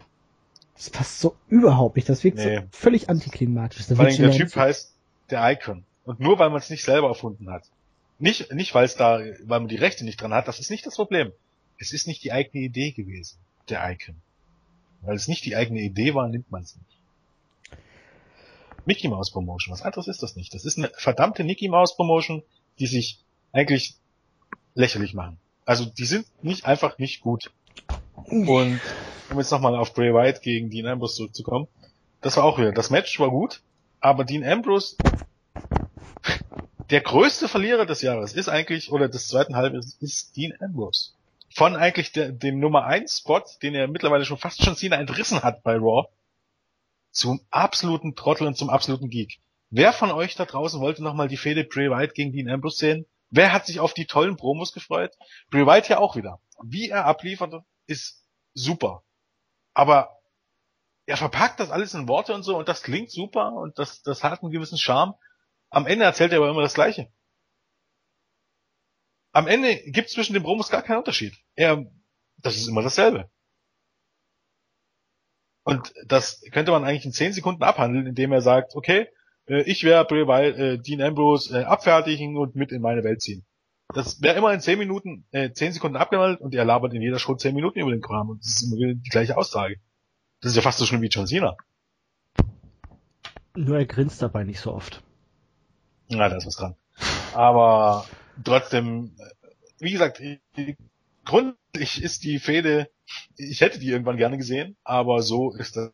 [0.76, 2.10] Das passt so überhaupt nicht.
[2.10, 2.58] Das wirkt Nee.
[2.58, 3.86] so völlig antiklimatisch.
[3.86, 4.52] The Vor allem der Vigilante.
[4.52, 4.96] Typ heißt
[5.30, 5.86] der Icon.
[6.06, 7.70] Und nur weil man es nicht selber erfunden hat.
[8.20, 10.86] Nicht, nicht weil es da, weil man die Rechte nicht dran hat, das ist nicht
[10.86, 11.32] das Problem.
[11.78, 13.38] Es ist nicht die eigene Idee gewesen,
[13.70, 14.16] der Icon.
[15.02, 16.98] Weil es nicht die eigene Idee war, nimmt man es nicht.
[18.86, 20.54] Mickey Mouse Promotion, was anderes ist das nicht.
[20.54, 22.44] Das ist eine verdammte Mickey Mouse Promotion,
[22.80, 23.20] die sich
[23.52, 23.96] eigentlich
[24.76, 25.40] lächerlich machen.
[25.66, 27.52] Also die sind nicht einfach nicht gut.
[28.26, 28.82] Und
[29.30, 31.68] um jetzt nochmal auf Bray Wyatt gegen Dean Ambrose zurückzukommen,
[32.22, 33.62] das war auch wieder, das Match war gut,
[34.00, 34.96] aber Dean Ambrose,
[36.90, 41.12] der größte Verlierer des Jahres ist eigentlich, oder des zweiten Halbjahres, ist Dean Ambrose.
[41.50, 45.44] Von eigentlich der, dem Nummer 1 Spot, den er mittlerweile schon fast schon Cena entrissen
[45.44, 46.08] hat bei Raw,
[47.12, 49.40] zum absoluten Trottel und zum absoluten Geek.
[49.70, 53.06] Wer von euch da draußen wollte nochmal die Fehde Bray Wyatt gegen Dean Ambrose sehen?
[53.30, 55.12] Wer hat sich auf die tollen Promos gefreut?
[55.50, 56.40] Bray Wyatt ja auch wieder.
[56.64, 59.04] Wie er abliefert, ist super.
[59.74, 60.20] Aber
[61.06, 64.24] er verpackt das alles in Worte und so und das klingt super und das, das
[64.24, 65.16] hat einen gewissen Charme.
[65.70, 67.12] Am Ende erzählt er aber immer das Gleiche.
[69.32, 71.36] Am Ende gibt es zwischen den Promos gar keinen Unterschied.
[71.56, 71.86] Er,
[72.38, 73.30] das ist immer dasselbe.
[75.64, 79.08] Und das könnte man eigentlich in 10 Sekunden abhandeln, indem er sagt, okay,
[79.48, 83.46] äh, ich werde äh, Dean Ambrose äh, abfertigen und mit in meine Welt ziehen.
[83.90, 87.20] Das wäre immer in 10 Minuten, äh, 10 Sekunden abgehandelt und er labert in jeder
[87.20, 89.80] Show 10 Minuten über den Kram und das ist immer wieder die gleiche Aussage.
[90.42, 91.56] Das ist ja fast so schlimm wie John Cena.
[93.56, 95.04] Nur er grinst dabei nicht so oft.
[96.08, 96.76] Ja, da ist was dran.
[97.34, 98.06] Aber
[98.44, 99.48] trotzdem, äh,
[99.80, 100.22] wie gesagt,
[101.26, 102.90] grundsätzlich ist die Fehde,
[103.38, 105.91] ich hätte die irgendwann gerne gesehen, aber so ist das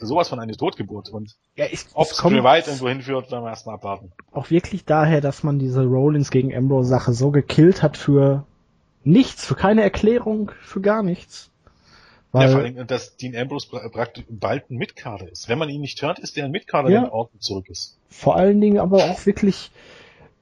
[0.00, 1.08] sowas von eine Totgeburt.
[1.10, 4.12] Und Ja, ich, ob es Wyatt irgendwo hinführt, werden wir erstmal abwarten.
[4.32, 8.44] auch wirklich daher, dass man diese Rollins gegen Ambrose Sache so gekillt hat für
[9.04, 11.50] nichts, für keine Erklärung, für gar nichts.
[12.34, 15.48] Ja, Weil, vor allem, dass Dean Ambrose pra- praktisch bald ein Mitkader ist.
[15.48, 17.00] Wenn man ihn nicht hört, ist der ein Mitkader, Ja.
[17.00, 17.96] der in Ordnung zurück ist.
[18.10, 19.70] vor allen Dingen aber auch wirklich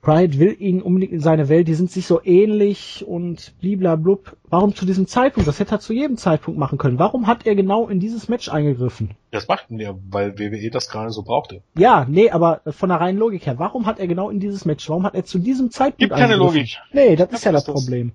[0.06, 4.36] Pride will ihn unbedingt in seine Welt, die sind sich so ähnlich und bliblablub.
[4.48, 5.48] Warum zu diesem Zeitpunkt?
[5.48, 7.00] Das hätte er zu jedem Zeitpunkt machen können.
[7.00, 9.16] Warum hat er genau in dieses Match eingegriffen?
[9.32, 11.60] Das machten ja, weil WWE das gerade so brauchte.
[11.76, 14.88] Ja, nee, aber von der reinen Logik her, warum hat er genau in dieses Match,
[14.88, 16.54] warum hat er zu diesem Zeitpunkt Gibt keine eingegriffen?
[16.54, 16.78] Logik.
[16.92, 17.74] Nee, das ist ja das das.
[17.74, 18.12] Problem.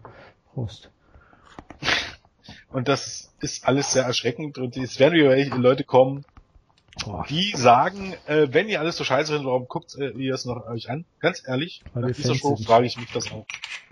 [0.54, 0.90] Prost.
[2.72, 6.24] Und das ist alles sehr erschreckend und es werden wieder Leute kommen,
[7.06, 10.46] Boah, die sagen, äh, wenn ihr alles so scheiße findet, warum guckt äh, ihr es
[10.46, 11.06] noch euch an?
[11.20, 12.66] Ganz ehrlich, Weil nach wir dieser Fans Show sind.
[12.66, 13.46] frage ich mich das auch.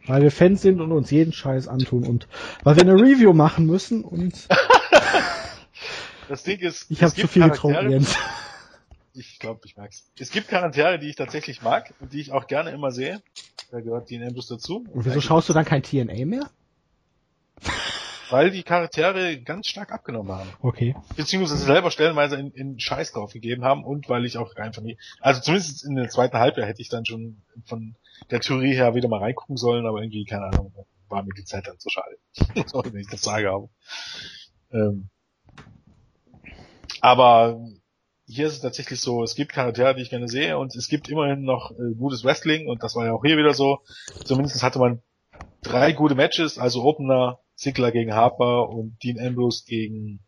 [0.05, 2.27] weil wir Fans sind und uns jeden Scheiß antun und
[2.63, 4.47] weil wir eine Review machen müssen und
[6.27, 8.15] Das Ding ist, ich habe zu viel getrunken, Jens.
[9.13, 10.05] Ich glaube, ich mag's.
[10.19, 13.21] Es gibt Charaktere, die ich tatsächlich mag und die ich auch gerne immer sehe.
[13.71, 14.85] Da gehört Dean Ambrose dazu.
[14.93, 16.49] Und wieso schaust du dann kein TNA mehr?
[18.29, 20.49] Weil die Charaktere ganz stark abgenommen haben.
[20.61, 20.95] Okay.
[21.15, 24.97] Beziehungsweise selber stellenweise in, in Scheiß drauf gegeben haben und weil ich auch einfach nie,
[25.19, 27.95] also zumindest in der zweiten Halbjahr hätte ich dann schon von
[28.29, 30.73] der Theorie her wieder mal reingucken sollen, aber irgendwie, keine Ahnung,
[31.07, 32.17] war mir die Zeit dann zu schade.
[32.67, 33.69] Sorry, wenn ich das sage, aber.
[34.71, 35.09] Ähm,
[37.01, 37.59] aber
[38.27, 41.09] hier ist es tatsächlich so, es gibt Charaktere, die ich gerne sehe und es gibt
[41.09, 43.79] immerhin noch äh, gutes Wrestling und das war ja auch hier wieder so.
[44.23, 45.01] Zumindest hatte man
[45.63, 50.19] drei gute Matches, also Opener, Ziggler gegen Harper und Dean Ambrose gegen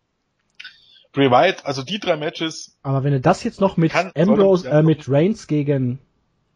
[1.14, 1.66] Bray Wyatt.
[1.66, 5.10] Also die drei Matches, Aber wenn du das jetzt noch mit Kann- Ambrose, äh, mit
[5.10, 6.00] Reigns gegen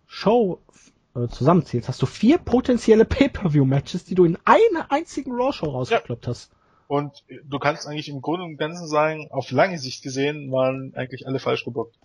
[0.08, 0.60] Show
[1.16, 6.52] äh, zusammenzählst, hast du vier potenzielle Pay-Per-View-Matches, die du in einer einzigen Raw-Show rausgekloppt hast.
[6.88, 11.26] Und du kannst eigentlich im Grunde und Ganzen sagen, auf lange Sicht gesehen waren eigentlich
[11.26, 11.96] alle falsch gebuckt.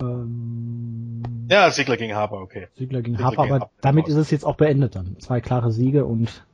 [0.00, 2.68] Ähm, Ja, Ziggler gegen Harper, okay.
[2.76, 3.74] Ziggler gegen Ziggler Harper, gegen aber Harper.
[3.80, 5.16] damit ist es jetzt auch beendet dann.
[5.18, 6.44] Zwei klare Siege und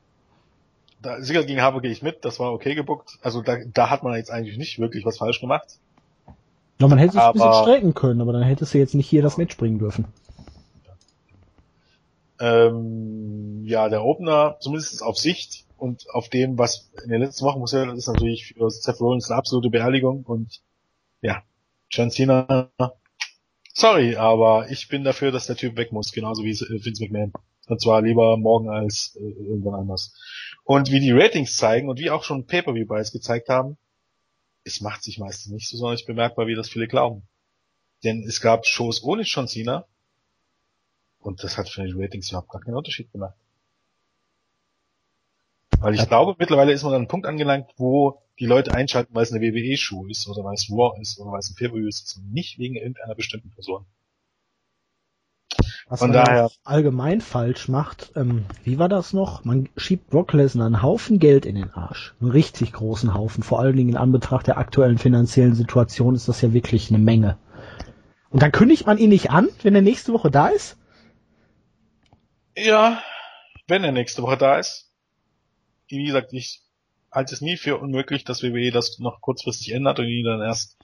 [1.05, 3.19] Da, Ziggler gegen Harper gehe ich mit, das war okay gebuckt.
[3.21, 5.77] Also da, da hat man jetzt eigentlich nicht wirklich was falsch gemacht.
[6.79, 9.07] ja, man hätte es ein bisschen Aber- strecken können, aber dann hättest du jetzt nicht
[9.07, 10.05] hier das Match bringen dürfen.
[12.39, 17.61] Ähm, ja, der Opener, zumindest auf Sicht und auf dem, was in den letzten Wochen
[17.61, 20.59] passiert ist, natürlich für Seth Rollins eine absolute Beerdigung und
[21.21, 21.43] ja,
[21.89, 22.69] John Cena,
[23.73, 27.31] sorry, aber ich bin dafür, dass der Typ weg muss, genauso wie Vince McMahon.
[27.67, 30.13] Und zwar lieber morgen als äh, irgendwann anders.
[30.65, 33.77] Und wie die Ratings zeigen und wie auch schon Pay-Per-View-Buys gezeigt haben,
[34.63, 37.21] es macht sich meistens nicht so sonderlich bemerkbar, wie das viele glauben.
[38.03, 39.85] Denn es gab Shows ohne John Cena,
[41.19, 43.35] und das hat für die Ratings überhaupt gar keinen Unterschied gemacht.
[45.79, 46.05] Weil ich Ja.
[46.05, 49.41] glaube, mittlerweile ist man an einem Punkt angelangt, wo die Leute einschalten, weil es eine
[49.41, 52.57] WWE-Show ist oder weil es Raw ist oder weil es ein Pay-Per-View ist und nicht
[52.57, 53.85] wegen irgendeiner bestimmten Person.
[55.87, 59.45] Was Von man daher- allgemein falsch macht, ähm, wie war das noch?
[59.45, 62.15] Man schiebt Brock Lesnar einen Haufen Geld in den Arsch.
[62.19, 63.43] Einen richtig großen Haufen.
[63.43, 67.37] Vor allen Dingen in Anbetracht der aktuellen finanziellen Situation ist das ja wirklich eine Menge.
[68.31, 70.75] Und dann kündigt man ihn nicht an, wenn er nächste Woche da ist?
[72.57, 73.01] Ja,
[73.67, 74.89] wenn er nächste Woche da ist.
[75.87, 76.61] Wie gesagt, ich
[77.15, 80.77] halte es nie für unmöglich, dass WWE das noch kurzfristig ändert und ihn dann erst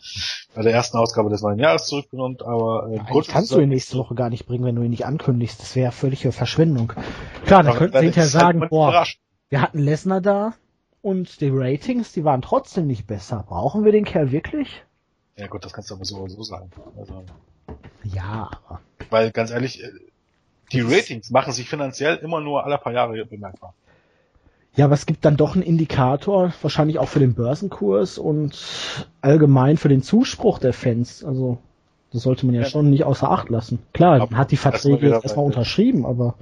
[0.55, 3.97] bei der ersten Ausgabe des neuen Jahres zurückbekommt, aber äh, Eigentlich kannst du ihn nächste
[3.97, 5.61] Woche gar nicht bringen, wenn du ihn nicht ankündigst.
[5.61, 6.93] Das wäre völlige Verschwendung.
[7.45, 9.05] Klar, dann Aber könnten sie hinterher halt sagen, mal boah,
[9.49, 10.53] wir hatten Lesnar da
[11.01, 13.43] und die Ratings, die waren trotzdem nicht besser.
[13.47, 14.83] Brauchen wir den Kerl wirklich?
[15.35, 16.69] Ja gut, das kannst du aber so oder so sagen.
[16.97, 17.23] Also,
[18.03, 19.89] Ja, aber weil ganz ehrlich, äh,
[20.71, 23.73] die Ratings machen sich finanziell immer nur alle paar Jahre bemerkbar.
[24.75, 28.57] Ja, aber es gibt dann doch einen Indikator, wahrscheinlich auch für den Börsenkurs und
[29.19, 31.23] allgemein für den Zuspruch der Fans.
[31.25, 31.57] Also,
[32.13, 32.67] das sollte man ja, Ja.
[32.67, 33.79] schon nicht außer Acht lassen.
[33.93, 36.35] Klar, man hat die Verträge wieder jetzt erstmal unterschrieben, aber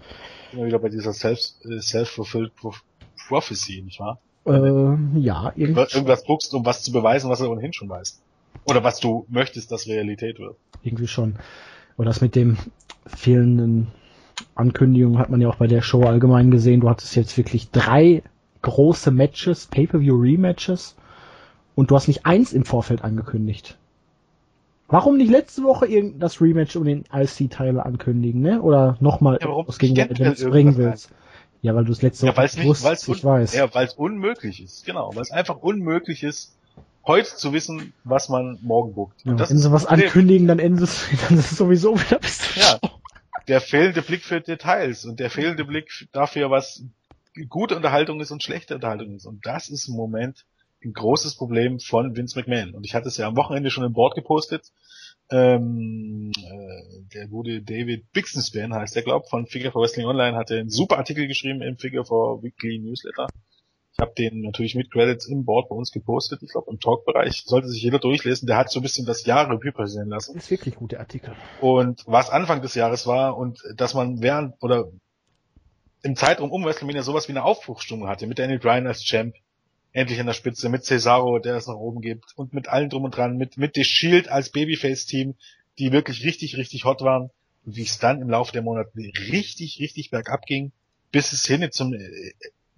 [0.52, 2.74] Immer wieder bei dieser äh, Self-Fulfilled Pro
[3.28, 4.20] Prophecy, nicht wahr?
[4.46, 8.20] äh, ja, Du irgendwie, irgendwas guckst, um was zu beweisen, was du ohnehin schon weißt.
[8.66, 10.56] Oder was du möchtest, dass Realität wird.
[10.84, 11.36] irgendwie schon.
[11.98, 12.58] Und das mit dem
[13.06, 13.88] fehlenden
[14.60, 16.82] Ankündigung hat man ja auch bei der Show allgemein gesehen.
[16.82, 18.24] Du hattest jetzt wirklich drei
[18.62, 20.96] große Matches, Pay-Per-View-Rematches
[21.76, 23.78] und du hast nicht eins im Vorfeld angekündigt.
[24.88, 25.88] Warum nicht letzte Woche
[26.18, 28.62] das Rematch um den IC-Teil ankündigen, ne?
[28.62, 31.12] Oder nochmal Ja, was gegen Events bringen willst?
[31.62, 33.54] Ja, weil du es letzte Ja, Woche nicht, wusstest, ich weiß.
[33.54, 34.86] ja, weil es unmöglich ist.
[34.86, 36.56] Genau, weil es einfach unmöglich ist,
[37.06, 39.26] heute zu wissen, was man morgen buckt.
[39.26, 42.56] Ja, das wenn sie was ankündigen, dann endet es, dann ist es sowieso wieder bis
[42.56, 42.80] Ja.
[43.50, 46.84] Der fehlende Blick für Details und der fehlende Blick dafür, was
[47.50, 49.26] gute Unterhaltung ist und schlechte Unterhaltung ist.
[49.26, 50.46] Und das ist im Moment
[50.84, 52.76] ein großes Problem von Vince McMahon.
[52.76, 54.72] Und ich hatte es ja am Wochenende schon im Board gepostet.
[55.32, 60.60] Ähm, äh, der gute David Bixenspan heißt der, glaub, von Figure for Wrestling Online, hatte
[60.60, 63.28] einen super Artikel geschrieben im Figure for Weekly Newsletter.
[64.00, 66.42] Ich habe den natürlich mit Credits im Board bei uns gepostet.
[66.42, 68.48] Ich glaube, im Talk-Bereich sollte sich jeder durchlesen.
[68.48, 70.36] Der hat so ein bisschen das Jahr Revue passieren lassen.
[70.36, 71.36] Das ist wirklich gut, der Artikel.
[71.60, 74.90] Und was Anfang des Jahres war und dass man während oder
[76.02, 79.36] im Zeitraum um WrestleMania sowas wie eine Aufbruchsstimmung hatte mit Daniel Bryan als Champ,
[79.92, 83.04] endlich an der Spitze, mit Cesaro, der es nach oben gibt und mit allen drum
[83.04, 85.36] und dran, mit, mit The Shield als Babyface-Team,
[85.78, 87.32] die wirklich richtig, richtig hot waren
[87.66, 90.72] und wie es dann im Laufe der Monate richtig, richtig bergab ging,
[91.12, 91.94] bis es hin zum,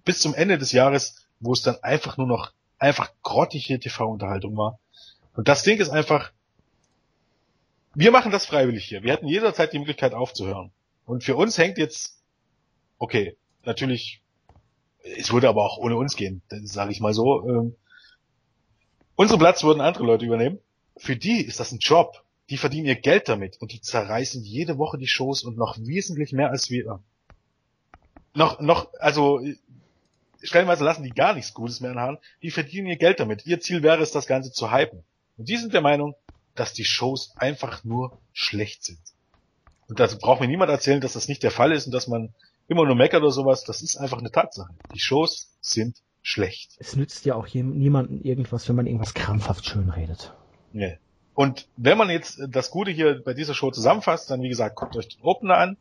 [0.04, 4.78] bis zum Ende des Jahres, wo es dann einfach nur noch einfach grottige TV-Unterhaltung war.
[5.34, 6.32] Und das Ding ist einfach,
[7.94, 9.02] wir machen das freiwillig hier.
[9.02, 10.72] Wir hätten jederzeit die Möglichkeit aufzuhören.
[11.04, 12.18] Und für uns hängt jetzt,
[12.98, 14.22] okay, natürlich,
[15.18, 17.48] es würde aber auch ohne uns gehen, sage ich mal so.
[17.48, 17.76] Ähm,
[19.14, 20.58] unseren Platz würden andere Leute übernehmen.
[20.96, 22.24] Für die ist das ein Job.
[22.50, 26.32] Die verdienen ihr Geld damit und die zerreißen jede Woche die Shows und noch wesentlich
[26.32, 27.00] mehr als wir.
[28.34, 29.40] Noch, noch, also
[30.42, 33.46] stellenweise lassen die gar nichts Gutes mehr anhaben, die verdienen ihr Geld damit.
[33.46, 35.02] Ihr Ziel wäre es, das Ganze zu hypen.
[35.36, 36.14] Und die sind der Meinung,
[36.54, 39.00] dass die Shows einfach nur schlecht sind.
[39.88, 42.32] Und dazu braucht mir niemand erzählen, dass das nicht der Fall ist und dass man
[42.68, 43.64] immer nur meckert oder sowas.
[43.64, 44.72] Das ist einfach eine Tatsache.
[44.94, 46.76] Die Shows sind schlecht.
[46.78, 50.32] Es nützt ja auch niemandem irgendwas, wenn man irgendwas krampfhaft schön redet.
[50.72, 50.98] Nee.
[51.34, 54.96] Und wenn man jetzt das Gute hier bei dieser Show zusammenfasst, dann wie gesagt, guckt
[54.96, 55.76] euch den Opener an,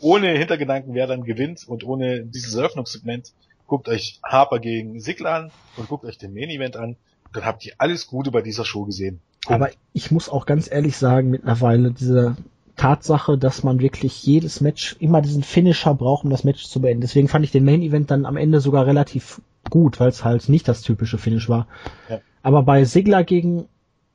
[0.00, 3.32] ohne Hintergedanken, wer dann gewinnt und ohne dieses Eröffnungssegment,
[3.66, 6.96] guckt euch Harper gegen Sigler an und guckt euch den Main Event an.
[7.32, 9.20] Dann habt ihr alles Gute bei dieser Show gesehen.
[9.44, 9.62] Punkt.
[9.62, 12.36] Aber ich muss auch ganz ehrlich sagen, mittlerweile diese
[12.76, 17.02] Tatsache, dass man wirklich jedes Match immer diesen Finisher braucht, um das Match zu beenden.
[17.02, 19.40] Deswegen fand ich den Main Event dann am Ende sogar relativ
[19.70, 21.66] gut, weil es halt nicht das typische Finish war.
[22.08, 22.20] Ja.
[22.42, 23.68] Aber bei Sigler gegen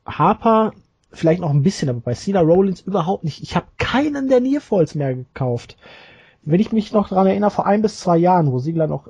[0.05, 0.73] Harper
[1.11, 3.41] vielleicht noch ein bisschen, aber bei Cena Rollins überhaupt nicht.
[3.41, 5.77] Ich habe keinen der Nearfalls mehr gekauft.
[6.43, 9.09] Wenn ich mich noch daran erinnere, vor ein bis zwei Jahren, wo Sigler noch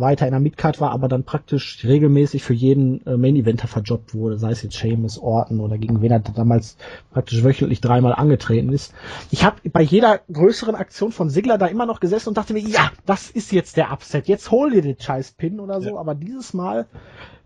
[0.00, 4.14] weiter in der Midcard war, aber dann praktisch regelmäßig für jeden äh, Main Eventer verjobbt
[4.14, 6.76] wurde, sei es jetzt Seamus, Orton oder gegen wen er damals
[7.12, 8.92] praktisch wöchentlich dreimal angetreten ist.
[9.30, 12.60] Ich habe bei jeder größeren Aktion von Sigler da immer noch gesessen und dachte mir,
[12.60, 15.96] ja, das ist jetzt der Upset, jetzt hol dir den scheiß Pin oder so, ja.
[15.96, 16.86] aber dieses Mal,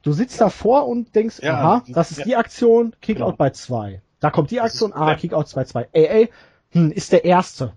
[0.02, 2.24] du sitzt davor und denkst, ja, aha, das ist ja.
[2.24, 3.36] die Aktion, Kickout genau.
[3.36, 4.02] bei zwei.
[4.24, 5.88] Da kommt die Aktion, ah, Kickout 2-2.
[5.92, 6.30] Ey, ey,
[6.70, 7.74] hm, ist der erste.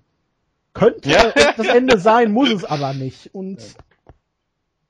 [0.74, 1.34] Könnte ja.
[1.58, 3.34] das Ende sein, muss es aber nicht.
[3.34, 3.60] Und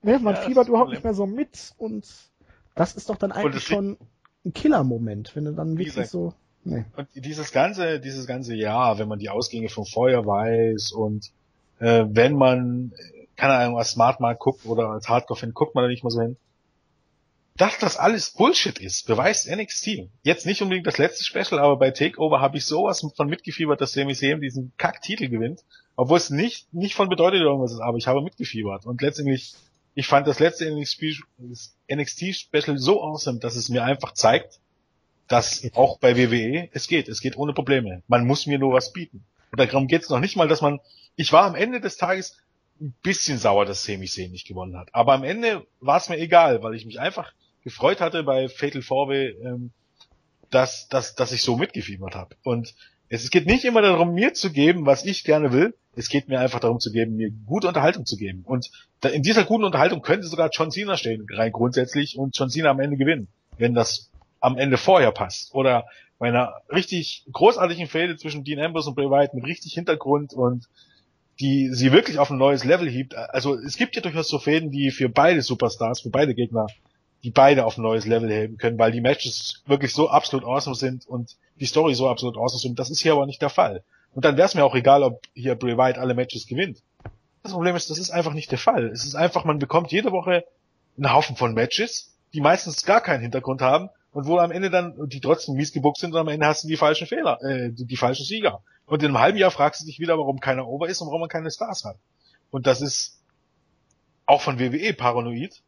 [0.07, 2.07] Ne, man ja, fiebert überhaupt nicht mehr so mit und
[2.75, 3.97] das ist doch dann eigentlich schon
[4.45, 6.33] ein Killer-Moment, wenn du dann wirklich gesagt, so.
[6.63, 6.85] Nee.
[6.95, 11.33] Und dieses ganze, dieses ganze Jahr, wenn man die Ausgänge von vorher weiß und
[11.79, 12.93] äh, wenn man,
[13.35, 16.21] keine Ahnung, als Smart mal guckt oder als Hardcore-Fan guckt man da nicht mal so
[16.21, 16.37] hin,
[17.57, 20.09] dass das alles Bullshit ist, beweist NXT.
[20.23, 23.91] Jetzt nicht unbedingt das letzte Special, aber bei Takeover habe ich sowas von mitgefiebert, dass
[23.91, 25.65] Sami Zayn diesen Kack-Titel gewinnt,
[25.97, 29.53] obwohl es nicht, nicht von Bedeutung irgendwas ist, aber ich habe mitgefiebert und letztendlich
[29.97, 34.59] ich fand das letzte NXT-Special so awesome, dass es mir einfach zeigt,
[35.27, 37.09] dass auch bei WWE es geht.
[37.09, 38.03] Es geht ohne Probleme.
[38.07, 39.25] Man muss mir nur was bieten.
[39.51, 40.79] Und darum geht es noch nicht mal, dass man,
[41.15, 42.37] ich war am Ende des Tages
[42.79, 44.93] ein bisschen sauer, dass Sami Zayn nicht gewonnen hat.
[44.93, 47.33] Aber am Ende war es mir egal, weil ich mich einfach
[47.63, 49.71] gefreut hatte bei Fatal 4 ähm,
[50.51, 52.35] dass, dass, dass ich so mitgefiebert habe.
[52.43, 52.75] Und
[53.09, 55.73] es geht nicht immer darum, mir zu geben, was ich gerne will.
[55.97, 58.43] Es geht mir einfach darum zu geben, mir gute Unterhaltung zu geben.
[58.45, 58.69] Und
[59.11, 62.79] in dieser guten Unterhaltung könnte sogar John Cena stehen, rein grundsätzlich, und John Cena am
[62.79, 63.27] Ende gewinnen,
[63.57, 65.53] wenn das am Ende vorher passt.
[65.53, 65.85] Oder
[66.19, 70.67] bei einer richtig großartigen Fehde zwischen Dean Ambrose und Bray Wyatt mit richtig Hintergrund und
[71.39, 73.15] die sie wirklich auf ein neues Level hebt.
[73.15, 76.67] Also es gibt ja durchaus so Fäden, die für beide Superstars, für beide Gegner
[77.23, 80.75] die beide auf ein neues Level heben können, weil die Matches wirklich so absolut awesome
[80.75, 82.79] sind und die Story so absolut awesome sind.
[82.79, 83.83] Das ist hier aber nicht der Fall.
[84.17, 86.81] Und dann wäre es mir auch egal, ob hier Bray Wyatt alle Matches gewinnt.
[87.43, 88.87] Das Problem ist, das ist einfach nicht der Fall.
[88.87, 90.43] Es ist einfach, man bekommt jede Woche
[90.97, 94.95] einen Haufen von Matches, die meistens gar keinen Hintergrund haben und wo am Ende dann,
[95.07, 97.85] die trotzdem mies gebuckt sind und am Ende hast du die falschen Fehler, äh, die,
[97.85, 98.63] die falschen Sieger.
[98.87, 101.21] Und in einem halben Jahr fragst du dich wieder, warum keiner over ist und warum
[101.21, 101.97] man keine Stars hat.
[102.49, 103.21] Und das ist
[104.25, 105.61] auch von WWE paranoid,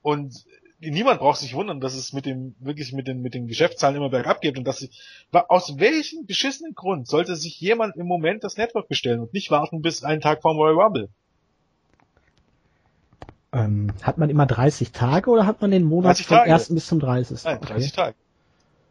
[0.00, 0.46] und
[0.80, 4.10] niemand braucht sich wundern, dass es mit dem, wirklich mit den, mit den Geschäftszahlen immer
[4.10, 4.90] bergab geht und dass sie,
[5.32, 9.82] aus welchem beschissenen Grund sollte sich jemand im Moment das Network bestellen und nicht warten
[9.82, 11.08] bis einen Tag vorm Royal Rumble?
[13.52, 16.52] Ähm, hat man immer 30 Tage oder hat man den Monat vom Tage.
[16.52, 16.74] 1.
[16.74, 17.44] bis zum 30.
[17.44, 17.96] Nein, 30 okay.
[17.96, 18.16] Tage.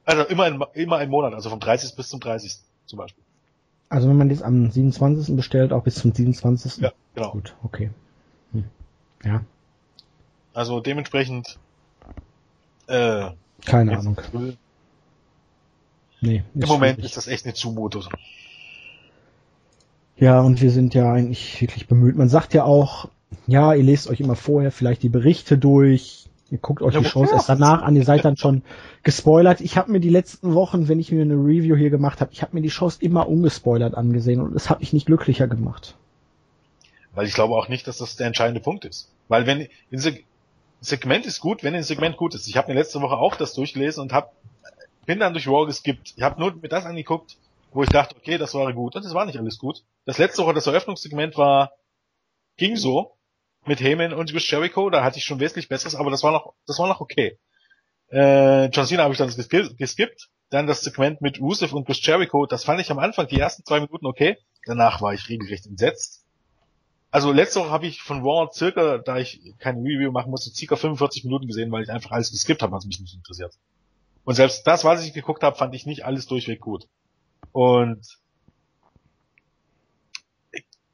[0.05, 1.95] Also immer ein, immer ein Monat, also vom 30.
[1.95, 2.57] bis zum 30.
[2.85, 3.23] zum Beispiel.
[3.89, 5.35] Also wenn man das am 27.
[5.35, 6.77] bestellt, auch bis zum 27.
[6.77, 7.31] Ja, genau.
[7.31, 7.91] Gut, okay.
[8.53, 8.65] Hm.
[9.23, 9.41] Ja.
[10.53, 11.59] Also dementsprechend.
[12.87, 13.31] Äh,
[13.65, 14.17] Keine Ahnung.
[16.21, 16.43] Nee.
[16.53, 17.05] Im Moment schwierig.
[17.05, 18.03] ist das echt eine Zumutung.
[20.17, 22.15] Ja, und wir sind ja eigentlich wirklich bemüht.
[22.15, 23.09] Man sagt ja auch,
[23.47, 27.05] ja, ihr lest euch immer vorher vielleicht die Berichte durch, ihr guckt euch Ja, die
[27.05, 27.35] Shows ja.
[27.35, 28.63] erst danach an, ihr seid dann schon
[29.03, 29.61] gespoilert.
[29.61, 32.41] Ich habe mir die letzten Wochen, wenn ich mir eine Review hier gemacht habe, ich
[32.41, 35.95] habe mir die Shows immer ungespoilert angesehen und es hat mich nicht glücklicher gemacht.
[37.13, 39.11] Weil ich glaube auch nicht, dass das der entscheidende Punkt ist.
[39.27, 40.25] Weil wenn ein Seg
[40.85, 42.47] Segment ist gut, wenn ein Segment gut ist.
[42.47, 44.33] Ich habe mir letzte Woche auch das durchgelesen und hab,
[45.05, 46.13] bin dann durch Raw geskippt.
[46.15, 47.37] Ich habe nur mir das angeguckt,
[47.71, 48.95] wo ich dachte, okay, das war gut.
[48.95, 49.83] Und es war nicht alles gut.
[50.05, 51.71] Das letzte Woche, das Eröffnungssegment war,
[52.57, 53.17] ging so
[53.65, 54.89] mit Heyman und Chris Jericho.
[54.89, 57.37] Da hatte ich schon wesentlich besseres, aber das war noch, das war noch okay.
[58.11, 60.29] Äh, John Cena habe ich dann geski- geskippt.
[60.51, 62.45] Dann das Segment mit Rusev und Chris Jericho.
[62.45, 64.37] Das fand ich am Anfang die ersten zwei Minuten okay.
[64.65, 66.24] Danach war ich regelrecht entsetzt.
[67.15, 70.75] Also letzte Woche habe ich von Raw circa, da ich keine Review machen musste, circa
[70.75, 73.53] 45 Minuten gesehen, weil ich einfach alles geskippt habe, was mich nicht interessiert.
[74.25, 76.89] Und selbst das, was ich geguckt habe, fand ich nicht alles durchweg gut.
[77.53, 78.05] Und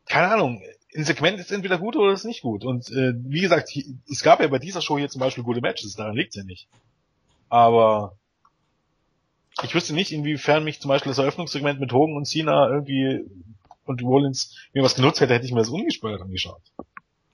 [0.06, 0.62] keine Ahnung,
[0.96, 2.66] ein Segment ist entweder gut oder ist nicht gut.
[2.66, 5.62] Und äh, wie gesagt, hier- es gab ja bei dieser Show hier zum Beispiel gute
[5.62, 6.68] Matches, daran liegt's ja nicht.
[7.50, 8.16] Aber
[9.64, 13.26] ich wüsste nicht, inwiefern mich zum Beispiel das Eröffnungssegment mit Hogan und Cena irgendwie
[13.86, 16.62] und Rollins mir was genutzt hätte, hätte ich mir das ungespoilert angeschaut.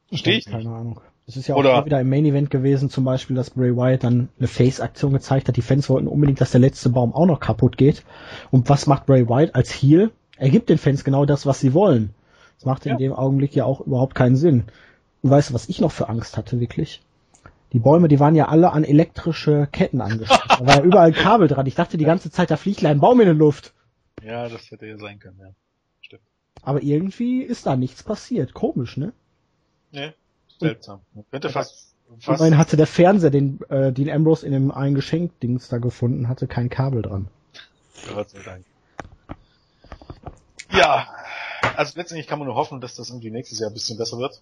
[0.08, 0.68] Verstehe ich Keine nicht.
[0.68, 1.02] Ahnung.
[1.30, 4.04] Es ist ja Oder- auch wieder im Main Event gewesen, zum Beispiel, dass Bray Wyatt
[4.06, 5.58] dann eine Face-Aktion gezeigt hat.
[5.58, 8.04] Die Fans wollten unbedingt, dass der letzte Baum auch noch kaputt geht.
[8.50, 10.12] Und was macht Bray Wyatt als Heel?
[10.38, 12.14] Er gibt den Fans genau das, was sie wollen.
[12.56, 12.98] Das macht in Ja.
[12.98, 14.64] dem Augenblick ja auch überhaupt keinen Sinn.
[15.22, 17.02] Und weißt du, was ich noch für Angst hatte, wirklich?
[17.74, 20.42] Die Bäume, die waren ja alle an elektrische Ketten angeschlossen.
[20.48, 21.66] da war ja überall Kabel dran.
[21.66, 23.74] Ich dachte die ganze Zeit, da fliegt ein Baum in die Luft.
[24.24, 25.50] Ja, das hätte ja sein können, ja.
[26.62, 28.54] Aber irgendwie ist da nichts passiert.
[28.54, 29.14] Komisch, ne?
[29.92, 30.14] Nee,
[30.60, 31.02] seltsam.
[31.14, 34.96] Man könnte fast, fast meine, hatte der Fernseher, den äh, Dean Ambrose in dem einen
[34.96, 37.28] Geschenkdings da gefunden hatte, kein Kabel dran.
[38.14, 38.66] Gott sei Dank.
[40.72, 41.08] Ja,
[41.76, 44.42] also letztendlich kann man nur hoffen, dass das irgendwie nächstes Jahr ein bisschen besser wird.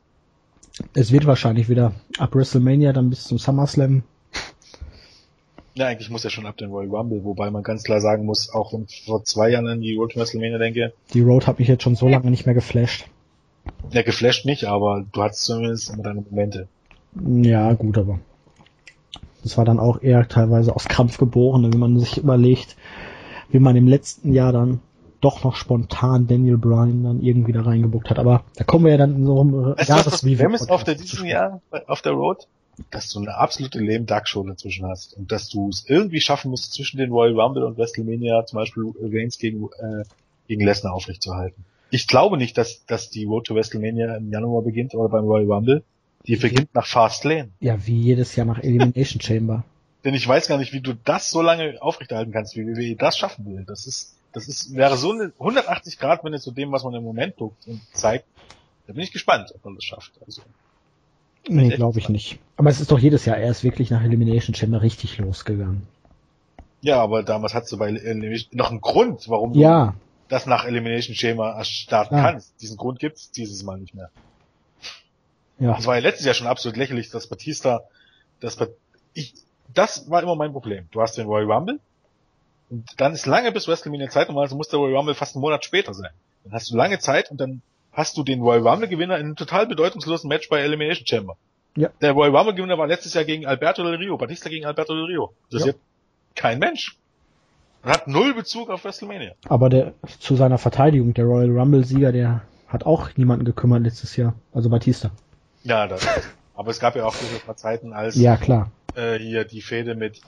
[0.93, 4.03] Es wird wahrscheinlich wieder ab WrestleMania dann bis zum SummerSlam.
[5.77, 8.49] Ja, eigentlich muss ja schon ab den Royal Rumble, wobei man ganz klar sagen muss,
[8.53, 11.59] auch wenn ich vor zwei Jahren an die Road to WrestleMania denke, Die Road hat
[11.59, 13.05] mich jetzt schon so lange nicht mehr geflasht.
[13.91, 16.67] ja, geflasht nicht, aber du hattest zumindest immer deine Momente.
[17.41, 18.19] Ja, gut, aber
[19.43, 22.75] das war dann auch eher teilweise aus Krampf geboren, wenn man sich überlegt,
[23.49, 24.79] wie man im letzten Jahr dann
[25.21, 28.19] doch noch spontan Daniel Bryan dann irgendwie da reingebuckt hat.
[28.19, 30.55] Aber da kommen wir ja dann in so einem Weißt du, was das Jahresreview Problem
[30.55, 31.25] ist auf der diesem.
[31.25, 32.47] Jahr auf der Road?
[32.91, 36.51] Dass du eine absolute lame Duck Show dazwischen hast und dass du es irgendwie schaffen
[36.51, 40.03] musst, zwischen den Royal Rumble und WrestleMania zum Beispiel Reigns gegen, äh,
[40.47, 41.63] gegen Lesnar aufrechtzuerhalten.
[41.91, 45.51] Ich glaube nicht, dass, dass die Road to WrestleMania im Januar beginnt oder beim Royal
[45.51, 45.83] Rumble.
[46.27, 47.49] Die beginnt nach Fast Lane.
[47.59, 49.63] Ja, wie jedes Jahr nach Elimination Chamber.
[50.03, 53.17] Denn ich weiß gar nicht, wie du das so lange aufrechterhalten kannst, wie WWE das
[53.17, 53.63] schaffen will.
[53.65, 56.93] Das ist, das ist, wäre so eine 180 Grad, wenn es zu dem, was man
[56.93, 58.25] im Moment tut und zeigt.
[58.85, 60.11] Da bin ich gespannt, ob man das schafft.
[60.25, 60.43] Also,
[61.47, 62.39] Nee, glaube ich nicht.
[62.57, 65.87] Aber es ist doch jedes Jahr erst wirklich nach Elimination Chamber richtig losgegangen.
[66.81, 69.93] ja, aber damals hattest du bei Elimination noch einen Grund, warum du Ja,
[70.27, 72.21] das nach Elimination Schema starten Ja.
[72.31, 72.59] kannst.
[72.61, 74.09] Diesen Grund gibt's dieses Mal nicht mehr.
[75.59, 75.75] ja.
[75.75, 77.81] Das war ja letztes Jahr schon absolut lächerlich, dass Batista,
[78.39, 78.75] das, Bat-
[79.13, 79.33] ich,
[79.67, 80.87] das war immer mein Problem.
[80.91, 81.79] Du hast den Royal Rumble
[82.69, 85.63] und dann ist lange bis WrestleMania Zeit, normalerweise muss der Royal Rumble fast einen Monat
[85.65, 86.11] später sein.
[86.43, 87.61] Dann hast du lange Zeit und dann
[87.95, 91.35] hast du den Royal Rumble Gewinner in einem total bedeutungslosen Match bei Elimination Chamber.
[91.75, 91.89] Ja.
[92.01, 95.05] Der Royal Rumble Gewinner war letztes Jahr gegen Alberto Del Rio, Batista gegen Alberto Del
[95.05, 95.33] Rio.
[95.51, 95.69] Das Ja.
[95.71, 95.79] ist
[96.35, 96.97] kein Mensch.
[97.83, 99.33] Und hat null Bezug auf WrestleMania.
[99.47, 104.33] Aber der zu seiner Verteidigung, der Royal Rumble-Sieger, der hat auch niemanden gekümmert letztes Jahr.
[104.53, 105.11] Also Batista.
[105.63, 106.05] Ja, das.
[106.55, 108.71] aber es gab ja auch durchaus mal Zeiten, als Ja, klar.
[108.95, 110.21] äh, hier die Fehde mit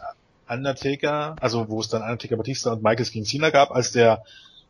[0.49, 4.23] Undertaker, also wo es dann Undertaker Batista und Michaels gegen Cena gab, als der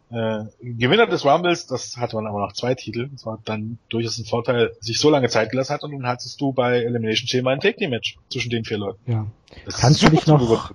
[0.09, 4.17] äh, Gewinner des Rumbles, das hatte man aber noch zwei Titel, das war dann durchaus
[4.17, 7.51] ein Vorteil, sich so lange Zeit gelassen hat und dann hattest du bei Elimination Chamber
[7.51, 9.11] ein Take Team Match zwischen den vier Leuten.
[9.11, 9.27] Ja.
[9.65, 10.71] Das Kannst du dich noch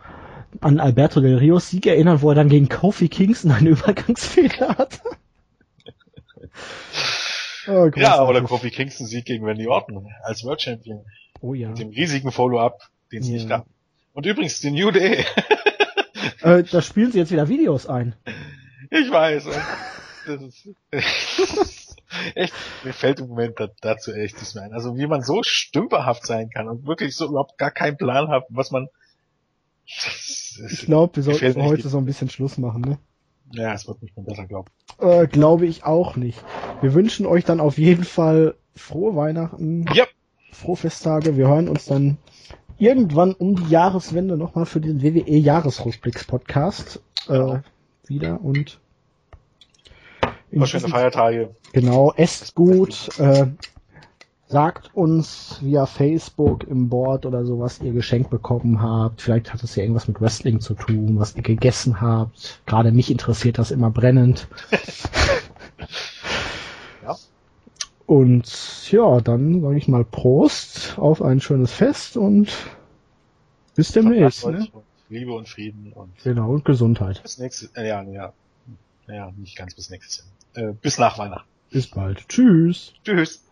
[0.61, 4.99] an Alberto Del Rios Sieg erinnern, wo er dann gegen Kofi Kingston einen Übergangsfehler hatte?
[7.69, 11.05] oh, Ja, oder Kofi Kingston Sieg gegen Randy Orton als World Champion
[11.41, 11.71] Oh ja.
[11.71, 12.81] mit dem riesigen Follow-up,
[13.11, 13.35] den es Ja.
[13.35, 13.67] nicht gab.
[14.13, 15.25] Und übrigens, die New Day.
[16.41, 18.15] Äh, da spielen sie jetzt wieder Videos ein.
[18.93, 19.44] Ich weiß.
[20.27, 20.69] Das ist,
[22.35, 22.55] echt,
[22.85, 24.74] mir fällt im Moment da, dazu echt nichts mehr ein.
[24.74, 28.44] Also wie man so stümperhaft sein kann und wirklich so überhaupt gar keinen Plan hat,
[28.51, 28.89] was man.
[29.86, 32.98] Ich glaube, wir sollten heute so ein bisschen Schluss machen, ne?
[33.51, 36.43] Ja, es wird nicht mehr besser, glaube Äh, glaube ich auch nicht.
[36.82, 39.97] Wir wünschen euch dann auf jeden Fall frohe Weihnachten, ich.
[39.97, 40.05] Ja,
[40.52, 41.36] frohe Festtage.
[41.36, 42.19] Wir hören uns dann
[42.78, 47.59] irgendwann um die Jahreswende nochmal für den WWE Jahresrückblicks-Podcast äh,
[48.06, 48.81] wieder und
[50.53, 51.55] in schöne Feiertage.
[51.73, 53.47] genau, esst gut, äh,
[54.53, 59.23] Sagt uns via Facebook im Board oder so, was ihr geschenkt bekommen habt.
[59.23, 62.61] Vielleicht hat es ja irgendwas mit Wrestling zu tun, was ihr gegessen habt.
[62.66, 64.49] Gerade mich interessiert das immer brennend.
[67.03, 67.16] Ja.
[68.07, 72.53] Und ja, dann sage ich mal Prost auf ein schönes Fest und
[73.74, 74.47] bis demnächst.
[74.47, 74.69] Ne?
[74.73, 77.23] und Liebe und Frieden und Genau, und Gesundheit.
[77.23, 78.33] bis nächstes, äh, ja, ja,
[79.09, 80.27] ja, nicht ganz bis nächstes Jahr.
[80.55, 81.49] Äh, bis nach Weihnachten.
[81.70, 82.29] Bis bald.
[82.29, 82.93] Tschüss.
[83.05, 83.45] Tschüss.